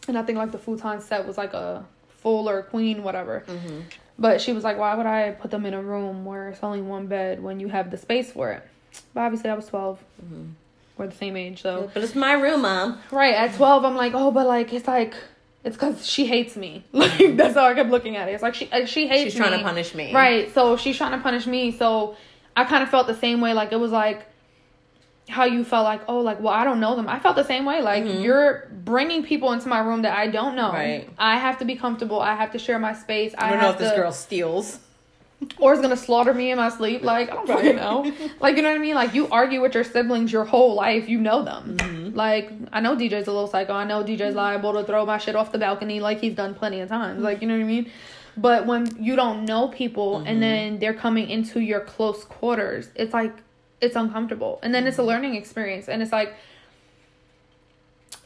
[0.08, 1.84] And I think like the futon set was like a
[2.22, 3.44] full or queen, whatever.
[4.18, 6.82] But she was like, "Why would I put them in a room where it's only
[6.82, 8.62] one bed when you have the space for it?"
[9.12, 10.44] But obviously, I was 12 mm-hmm.
[10.96, 13.00] We're the same age, so But it's my room, mom.
[13.10, 15.14] right at twelve, I'm like, "Oh, but like it's like."
[15.64, 16.84] It's because she hates me.
[16.92, 18.32] Like that's how I kept looking at it.
[18.32, 19.30] It's like she she hates me.
[19.30, 20.12] She's trying to punish me.
[20.14, 20.52] Right.
[20.52, 21.72] So she's trying to punish me.
[21.72, 22.16] So
[22.54, 23.54] I kind of felt the same way.
[23.54, 24.26] Like it was like
[25.28, 27.08] how you felt like, oh, like, well, I don't know them.
[27.08, 27.80] I felt the same way.
[27.80, 30.68] Like you're bringing people into my room that I don't know.
[30.68, 30.76] Mm-hmm.
[30.76, 31.08] Right.
[31.18, 32.20] I have to be comfortable.
[32.20, 33.34] I have to share my space.
[33.38, 34.80] I, I don't know if this girl steals.
[35.58, 37.02] or is gonna slaughter me in my sleep.
[37.14, 38.12] Like I don't fucking know.
[38.40, 38.94] like you know what I mean?
[38.94, 41.08] Like you argue with your siblings your whole life.
[41.08, 41.76] You know them.
[41.78, 42.16] Mm-hmm.
[42.16, 43.72] Like I know DJ's a little psycho.
[43.72, 46.00] I know DJ's liable to throw my shit off the balcony.
[46.00, 47.22] Like he's done plenty of times.
[47.22, 47.90] Like you know what I mean?
[48.36, 50.26] But when you don't know people Mm-hmm.
[50.26, 53.32] and then they're coming into your close quarters, it's like
[53.84, 54.58] it's uncomfortable.
[54.62, 55.08] And then it's a Mm-hmm.
[55.08, 55.88] learning experience.
[55.88, 56.34] And it's like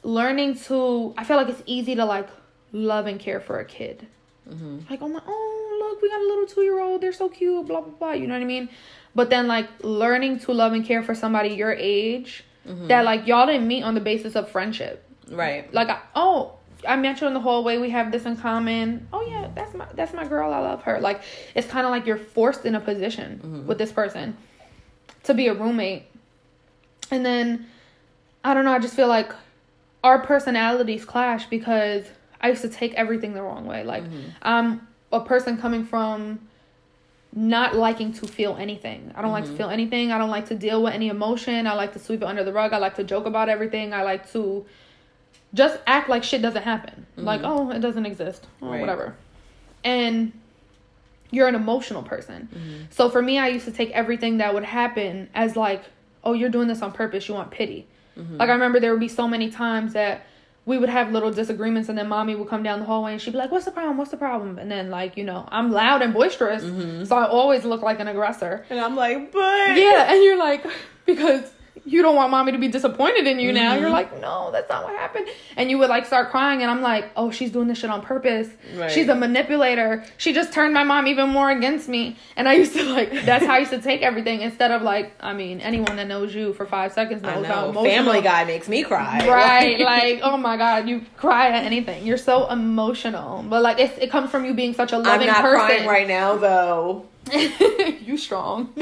[0.03, 2.29] learning to I feel like it's easy to like
[2.73, 4.07] love and care for a kid.
[4.49, 4.79] Mm-hmm.
[4.91, 7.01] Like, oh my, oh look, we got a little two year old.
[7.01, 7.67] They're so cute.
[7.67, 8.13] Blah blah blah.
[8.13, 8.69] You know what I mean?
[9.15, 12.89] But then like learning to love and care for somebody your age Mm-hmm.
[12.89, 15.03] that like y'all didn't meet on the basis of friendship.
[15.31, 15.73] Right.
[15.73, 16.53] Like, I, oh,
[16.87, 17.79] I met you in the hallway.
[17.79, 19.09] We have this in common.
[19.11, 20.53] Oh yeah, that's my that's my girl.
[20.53, 21.01] I love her.
[21.01, 21.23] Like,
[21.55, 24.37] it's kind of like you're forced in a position with this person
[25.29, 26.05] to be a roommate,
[27.11, 27.67] and then
[28.45, 28.73] I don't know.
[28.73, 29.33] I just feel like
[30.05, 32.05] our personalities clash because
[32.41, 33.85] I used to take everything the wrong way.
[33.85, 34.31] Like, mm-hmm.
[34.43, 36.41] I'm a person coming from
[37.35, 39.13] not liking to feel anything.
[39.15, 39.59] I don't like to mm-hmm.
[39.59, 40.13] feel anything.
[40.13, 41.67] I don't like to deal with any emotion.
[41.67, 42.73] I like to sweep it under the rug.
[42.73, 43.93] I like to joke about everything.
[43.93, 44.65] I like to
[45.55, 47.07] just act like shit doesn't happen.
[47.17, 47.71] Like, mm-hmm.
[47.71, 48.47] oh, it doesn't exist.
[48.61, 48.81] Or Right.
[48.81, 49.17] whatever.
[49.85, 50.33] And
[51.31, 52.49] you're an emotional person.
[52.53, 52.83] Mm-hmm.
[52.91, 55.85] So for me, I used to take everything that would happen as like,
[56.25, 57.29] oh, you're doing this on purpose.
[57.29, 57.87] You want pity.
[58.19, 58.37] Mm-hmm.
[58.37, 60.27] Like I remember there would be so many times that
[60.65, 63.31] we would have little disagreements and then mommy would come down the hallway and she'd
[63.31, 63.97] be like, What's the problem?
[63.97, 64.59] What's the problem?
[64.59, 66.63] And then like, you know, I'm loud and boisterous.
[66.63, 67.05] Mm-hmm.
[67.05, 68.67] So I always look like an aggressor.
[68.69, 70.67] And I'm like, but Yeah, and you're like,
[71.07, 71.51] because
[71.89, 73.73] you don't want mommy to be disappointed in you now.
[73.73, 73.81] Mm-hmm.
[73.81, 75.27] You're like, no, that's not what happened.
[75.57, 78.03] And you would like start crying, and I'm like, oh, she's doing this shit on
[78.03, 78.49] purpose.
[78.77, 78.91] Right.
[78.91, 80.05] She's a manipulator.
[80.19, 82.17] She just turned my mom even more against me.
[82.37, 85.13] And I used to like, that's how I used to take everything instead of like,
[85.21, 87.85] I mean, anyone that knows you for five seconds knows how emotional.
[87.85, 89.27] Family Guy makes me cry.
[89.39, 92.07] Right, like oh my god, you cry at anything.
[92.07, 95.29] You're so emotional, but like it, it comes from you being such a I'm loving
[95.29, 95.59] not person.
[95.59, 97.07] crying right now though.
[98.01, 98.75] you strong.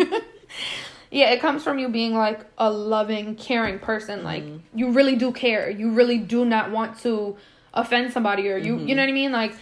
[1.11, 4.25] Yeah, it comes from you being like a loving, caring person.
[4.25, 4.79] Like Mm-hmm.
[4.79, 5.71] you really do care.
[5.71, 7.37] You really do not want to
[7.75, 8.89] offend somebody or you Mm-hmm.
[8.89, 9.33] you know what I mean?
[9.33, 9.55] Like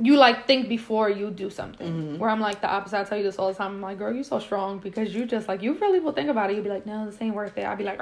[0.00, 1.86] you like think before you do something.
[1.88, 2.18] Mm-hmm.
[2.18, 2.98] Where I'm like the opposite.
[2.98, 3.72] I tell you this all the time.
[3.76, 6.50] I'm like, girl, you're so strong because you just like you really will think about
[6.50, 6.54] it.
[6.54, 7.62] You'll be like, no, this ain't worth it.
[7.62, 8.00] I'll be like,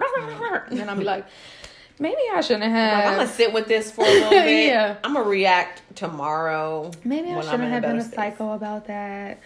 [0.71, 1.27] and then I'll be like,
[1.99, 2.95] maybe I shouldn't have.
[2.99, 4.67] Like, I'm gonna sit with this for a little bit.
[4.69, 4.97] Yeah.
[5.05, 6.91] I'm gonna react tomorrow.
[7.05, 9.41] Maybe I shouldn't have been a psycho about that.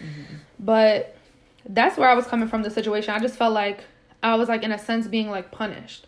[0.59, 1.17] But
[1.65, 3.13] that's where I was coming from the situation.
[3.13, 3.83] I just felt like
[4.23, 6.07] I was like in a sense being like punished.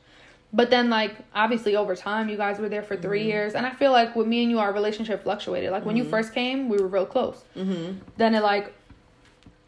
[0.52, 3.28] But then like obviously over time you guys were there for 3 Mm-hmm.
[3.28, 5.72] years and I feel like with me and you our relationship fluctuated.
[5.72, 7.44] Like when you first came, we were real close.
[7.56, 8.00] Mm-hmm.
[8.18, 8.74] Then it like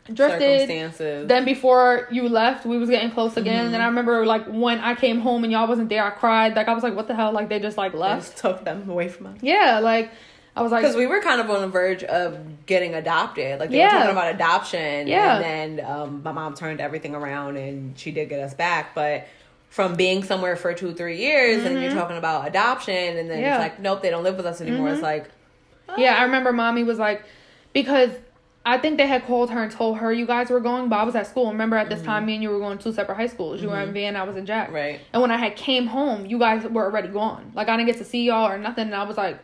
[0.06, 0.62] drifted.
[0.62, 1.28] Circumstances.
[1.28, 3.66] Then before you left, we was getting close again.
[3.66, 3.74] Mm-hmm.
[3.76, 6.56] And I remember like when I came home and y'all wasn't there, I cried.
[6.56, 7.32] Like I was like, what the hell?
[7.32, 8.24] Like they just like left.
[8.32, 9.38] just took them away from us.
[9.42, 10.12] Yeah, like
[10.56, 13.60] I was like, Because we were kind of on the verge of getting adopted.
[13.60, 13.94] Like they Yeah.
[13.94, 15.08] were talking about adoption.
[15.08, 15.36] Yeah.
[15.40, 18.94] And then um, my mom turned everything around and she did get us back.
[18.94, 19.28] But
[19.70, 23.42] from being somewhere for two, three years and you're talking about adoption and then Mm-hmm.
[23.42, 23.54] Yeah.
[23.56, 23.62] Mm-hmm.
[23.64, 24.90] it's like, nope, they don't live with us anymore.
[24.90, 25.30] It's like,
[25.98, 27.24] Yeah, I remember mommy was like,
[27.72, 28.12] because
[28.66, 31.04] I think they had called her and told her you guys were going, but I
[31.04, 31.52] was at school.
[31.52, 33.60] Remember at this time, me and you were going to two separate high schools.
[33.62, 34.68] You were in Van, and I was in Jack.
[34.68, 34.76] Mm-hmm.
[34.76, 35.00] Right.
[35.14, 37.54] And when I had came home, you guys were already gone.
[37.56, 38.86] Like I didn't get to see y'all or nothing.
[38.86, 39.40] And I was like,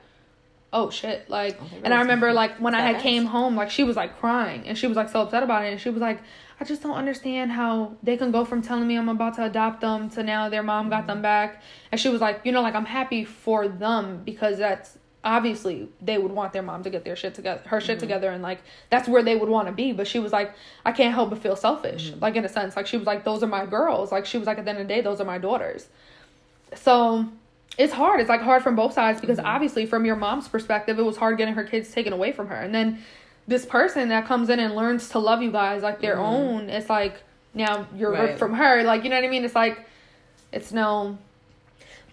[0.77, 1.27] oh shit.
[1.27, 4.67] Like, and I remember like when I had came home, like she was like crying
[4.67, 5.71] and she was like so upset about it.
[5.71, 6.19] And she was like,
[6.59, 9.81] I just don't understand how they can go from telling me I'm about to adopt
[9.81, 11.63] them to now their mom got them back.
[11.91, 16.19] And she was like, you know, like I'm happy for them because that's obviously they
[16.19, 18.59] would want their mom to get their shit together, her shit together, and like
[18.91, 19.93] that's where they would want to be.
[19.93, 20.53] But she was like,
[20.85, 22.75] I can't help but feel selfish, like in a sense.
[22.75, 24.11] Like she was like, those are my girls.
[24.11, 25.87] Like she was like, at the end of the day, those are my daughters.
[26.75, 27.27] So
[27.77, 28.19] it's hard.
[28.19, 29.47] It's like hard from both sides because mm-hmm.
[29.47, 32.55] obviously from your mom's perspective, it was hard getting her kids taken away from her.
[32.55, 33.03] And then
[33.47, 36.23] this person that comes in and learns to love you guys like their mm-hmm.
[36.23, 37.21] own, it's like
[37.53, 38.83] now you're ripped from her.
[38.83, 39.45] Like you know what I mean?
[39.45, 39.87] It's like
[40.51, 41.17] it's no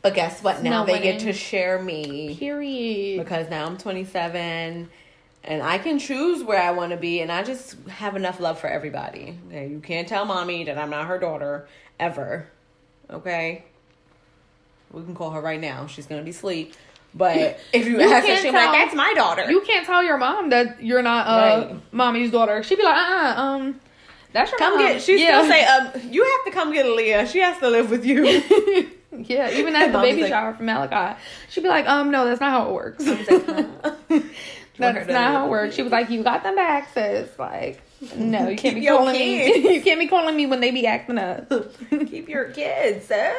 [0.04, 0.62] but guess what?
[0.62, 3.24] Now no they get to share me period.
[3.24, 4.90] because now I'm 27
[5.44, 8.58] and I can choose where I want to be and I just have enough love
[8.58, 9.38] for everybody.
[9.50, 11.66] And you can't tell mommy that I'm not her daughter
[11.98, 12.48] ever.
[13.08, 13.64] Okay.
[14.94, 15.86] We can call her right now.
[15.86, 16.74] She's gonna be asleep.
[17.16, 20.02] But if you, You ask her, she'll be like, "That's my daughter." You can't tell
[20.02, 21.80] your mom that you're not uh Right.
[21.92, 22.62] mommy's daughter.
[22.64, 23.80] She'd be like, uh, uh um,
[24.32, 24.86] that's your come mom.
[24.86, 25.00] get.
[25.02, 25.40] She yeah.
[25.42, 25.64] still say,
[26.04, 27.30] "Um, you have to come get Aaliyah.
[27.30, 28.24] She has to live with you."
[29.16, 31.20] yeah, even at the baby like- shower for Malachi,
[31.50, 33.04] she'd be like, um, no, that's not how it works.
[34.76, 35.76] That's not how it works.
[35.76, 37.80] She was like, "You got them back, sis." Like,
[38.16, 39.74] no, you can't be calling me.
[39.74, 41.48] you can't be calling me when they be acting up.
[41.90, 43.36] Keep your kids, sis.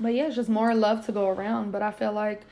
[0.00, 1.70] But yeah, it's just more love to go around.
[1.70, 2.42] But I feel like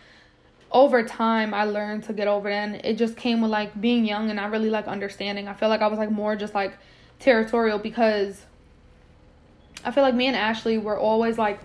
[0.71, 4.05] over time, I learned to get over it, and it just came with like being
[4.05, 5.49] young and not really like understanding.
[5.49, 6.77] I feel like I was like more just like
[7.19, 8.45] territorial because
[9.85, 11.61] I feel like me and Ashley were always like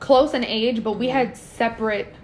[0.00, 2.14] close in age, but we had separate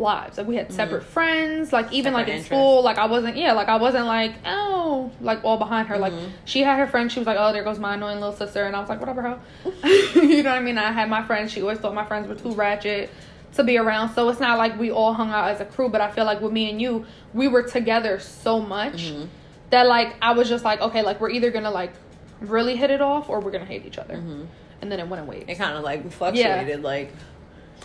[0.00, 0.38] lives.
[0.38, 1.06] Like we had separate mm.
[1.06, 1.72] friends.
[1.72, 2.48] Like even like in interests.
[2.48, 5.98] school, like I wasn't yeah, like I wasn't like oh like all behind her.
[5.98, 6.30] Like mm-hmm.
[6.44, 7.10] she had her friend.
[7.10, 9.22] She was like oh there goes my annoying little sister, and I was like whatever
[9.22, 9.40] ho.
[10.14, 10.78] you know what I mean?
[10.78, 11.52] I had my friends.
[11.52, 13.10] She always thought my friends were too ratchet
[13.54, 14.14] to be around.
[14.14, 15.88] So it's not like we all hung out as a crew.
[15.88, 19.26] But I feel like with me and you, we were together so much mm-hmm.
[19.70, 21.92] that like I was just like okay, like we're either gonna like
[22.40, 24.14] really hit it off or we're gonna hate each other.
[24.14, 24.44] Mm-hmm.
[24.80, 25.44] And then it went away.
[25.48, 27.12] It kind of like fluctuated, like.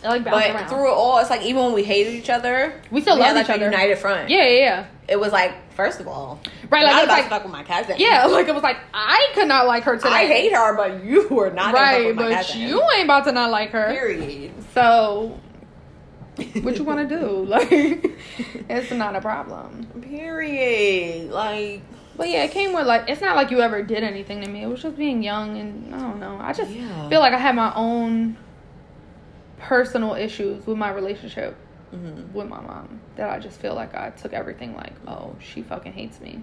[0.03, 0.67] It, like bounced But around.
[0.69, 3.35] through it all, it's like even when we hated each other, We still had, love
[3.35, 3.65] like each a other.
[3.65, 4.29] united front.
[4.29, 4.85] yeah, yeah, yeah.
[5.07, 6.39] It was like, first of all,
[6.69, 7.95] Right, like, it's about like- to fuck with my cousin.
[7.99, 10.09] Yeah, like it was like I could not like her today.
[10.09, 13.69] I hate her, but you were not right, but you ain't about to not like
[13.71, 13.91] her.
[13.91, 14.51] Period.
[14.73, 15.39] So,
[16.61, 17.45] what you want to do?
[17.47, 17.67] Like,
[18.69, 19.85] it's not a problem.
[20.01, 21.31] Period.
[21.31, 21.81] Like,
[22.15, 24.63] But yeah, it came with like it's not like you ever did anything to me.
[24.63, 26.37] It was just being young and I don't know.
[26.41, 27.09] I just Yeah.
[27.09, 28.37] feel like I had my own
[29.63, 31.55] personal issues with my relationship
[31.93, 32.33] Mm-hmm.
[32.33, 35.93] with my mom that I just feel like I took everything like, oh, she fucking
[35.93, 36.41] hates me.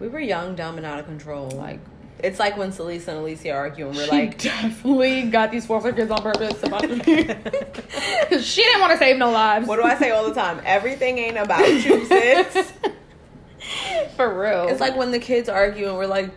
[0.00, 1.48] we were young, dumb, and out of control.
[1.50, 1.78] Like
[2.18, 5.92] it's like when Celisa and Alicia argue, and we're she like, definitely got these foster
[5.92, 6.54] kids on purpose
[8.44, 9.68] she didn't want to save no lives.
[9.68, 10.60] what do I say all the time?
[10.64, 12.72] Everything ain't about you, sis.
[14.16, 14.66] For real.
[14.68, 16.30] It's like when the kids argue, and we're like,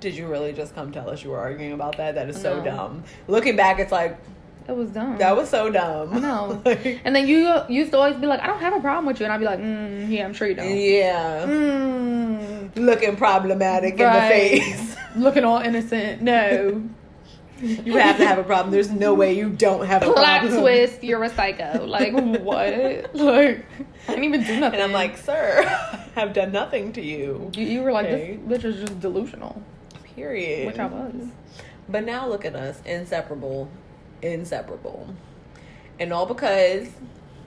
[0.00, 2.14] did you really just come tell us you were arguing about that?
[2.14, 2.64] That is so No.
[2.64, 3.04] dumb.
[3.26, 4.18] Looking back, it's like,
[4.66, 5.18] it was dumb.
[5.18, 6.20] that was so dumb.
[6.22, 6.62] Know.
[6.64, 9.20] Like, and then you used to always be like, I don't have a problem with
[9.20, 10.74] you, and I'd be like, mm, yeah, I'm sure you don't.
[10.76, 11.44] yeah.
[11.46, 14.52] Mm, Looking problematic Right.
[14.52, 14.96] in the face.
[15.16, 16.22] looking all innocent.
[16.22, 16.82] No.
[17.62, 18.72] You have to have a problem.
[18.72, 20.60] There's no way you don't have a Plot problem.
[20.60, 21.86] twist, you're a psycho.
[21.86, 23.14] Like what?
[23.14, 23.64] Like
[24.08, 24.80] I didn't even do nothing.
[24.80, 25.64] And I'm like, sir,
[26.16, 27.50] I've done nothing to you.
[27.54, 28.38] you, you were like, Okay.
[28.44, 29.62] this bitch is just delusional,
[30.14, 30.66] Period.
[30.66, 31.14] which I was.
[31.88, 33.68] But now look at us, inseparable,
[34.32, 35.14] inseparable,
[35.98, 36.88] and all because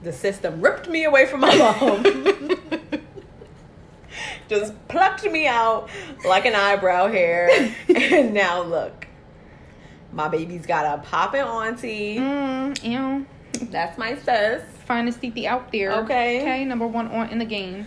[0.02, 2.04] the system ripped me away from my mom.
[4.48, 5.90] Just plucked me out
[6.24, 9.06] like an eyebrow hair, and now look,
[10.12, 12.16] my baby's got a poppin' auntie.
[12.16, 13.26] Mm, ew.
[13.70, 14.62] That's my sis.
[14.86, 15.92] Finest titi out there.
[16.04, 16.40] Okay.
[16.40, 17.86] Okay, number one on in the game.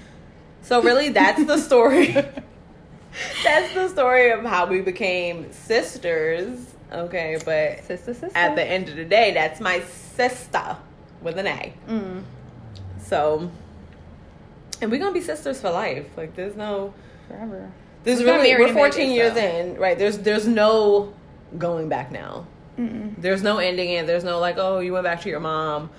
[0.61, 2.11] So really, that's the story.
[3.43, 6.70] that's the story of how we became sisters.
[6.91, 8.31] Okay, but Sister, sister.
[8.37, 10.75] at the end of the day, that's my sister
[11.21, 11.73] with an A.
[11.87, 12.23] Mm,
[12.99, 13.49] So,
[14.81, 16.05] and we're gonna be sisters for life.
[16.17, 16.93] Like, there's no,
[17.27, 17.71] forever.
[18.03, 19.39] there's We got really we're 14 Vegas, years so.
[19.39, 19.97] in, right?
[19.97, 21.13] There's there's no
[21.57, 22.45] going back now.
[22.77, 23.13] Mm-mm.
[23.17, 24.07] There's no ending it.
[24.07, 25.89] There's no like, oh, you went back to your mom.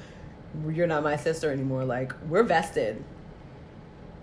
[0.68, 1.84] You're not my sister anymore.
[1.84, 3.02] Like, we're vested.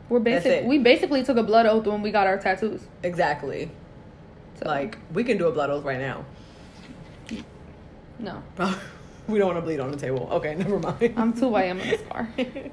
[0.09, 0.65] We're That's basic.
[0.67, 2.82] We basically took a blood oath when we got our tattoos.
[3.03, 3.72] Exactly.
[4.61, 6.26] So, Like, we can do a blood oath right now.
[8.20, 8.43] No,
[9.28, 10.28] we don't want to bleed on the table.
[10.32, 11.13] Okay, never mind.
[11.17, 11.70] I'm too white.
[11.70, 12.30] I'm in this car.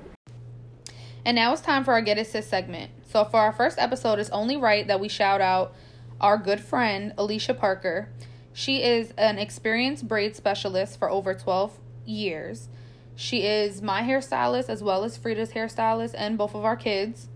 [1.25, 2.93] And now it's time for our Get It Sis segment.
[3.11, 5.75] So for our first episode, it's only right that we shout out
[6.21, 8.09] our good friend, Alicia Parker.
[8.53, 12.69] She is an experienced braid specialist for over 12 years.
[13.17, 17.29] She is my hairstylist as well as Frida's hairstylist and both of our kids.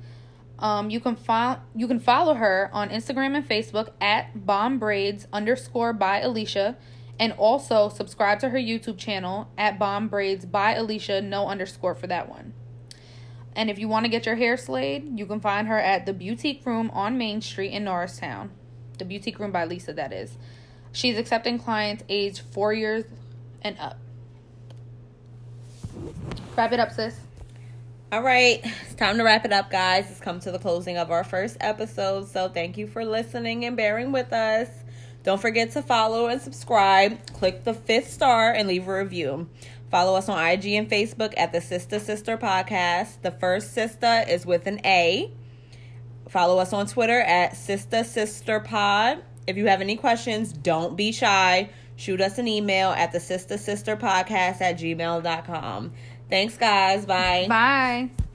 [0.60, 5.26] Um, you can find you can follow her on Instagram and Facebook at bomb braids
[5.32, 6.76] underscore by Alicia,
[7.20, 12.06] and also subscribe to her YouTube channel at bomb braids by Alicia no underscore for
[12.06, 12.54] that one.
[13.54, 16.14] And if you want to get your hair slayed, you can find her at the
[16.14, 18.50] Boutique Room on Main Street in Norristown.
[18.96, 20.38] The Boutique Room by Lisa, that is.
[20.92, 23.04] She's accepting clients aged four years
[23.60, 23.98] and up.
[26.56, 27.20] Wrap it up, sis.
[28.12, 30.10] All right, it's time to wrap it up, guys.
[30.10, 32.28] It's come to the closing of our first episode.
[32.28, 34.68] So thank you for listening and bearing with us.
[35.22, 37.26] Don't forget to follow and subscribe.
[37.34, 39.48] Click the fifth star and leave a review.
[39.90, 43.22] Follow us on IG and Facebook at the Sister Sister Podcast.
[43.22, 45.32] The first sister is with an A.
[46.28, 49.22] Follow us on Twitter at Sister Sister Pod.
[49.46, 51.70] If you have any questions, don't be shy.
[51.96, 55.92] shoot us an email at the sister sister podcast at gmail.com.
[56.30, 57.04] Thanks, guys.
[57.04, 57.46] Bye.
[57.48, 58.10] Bye.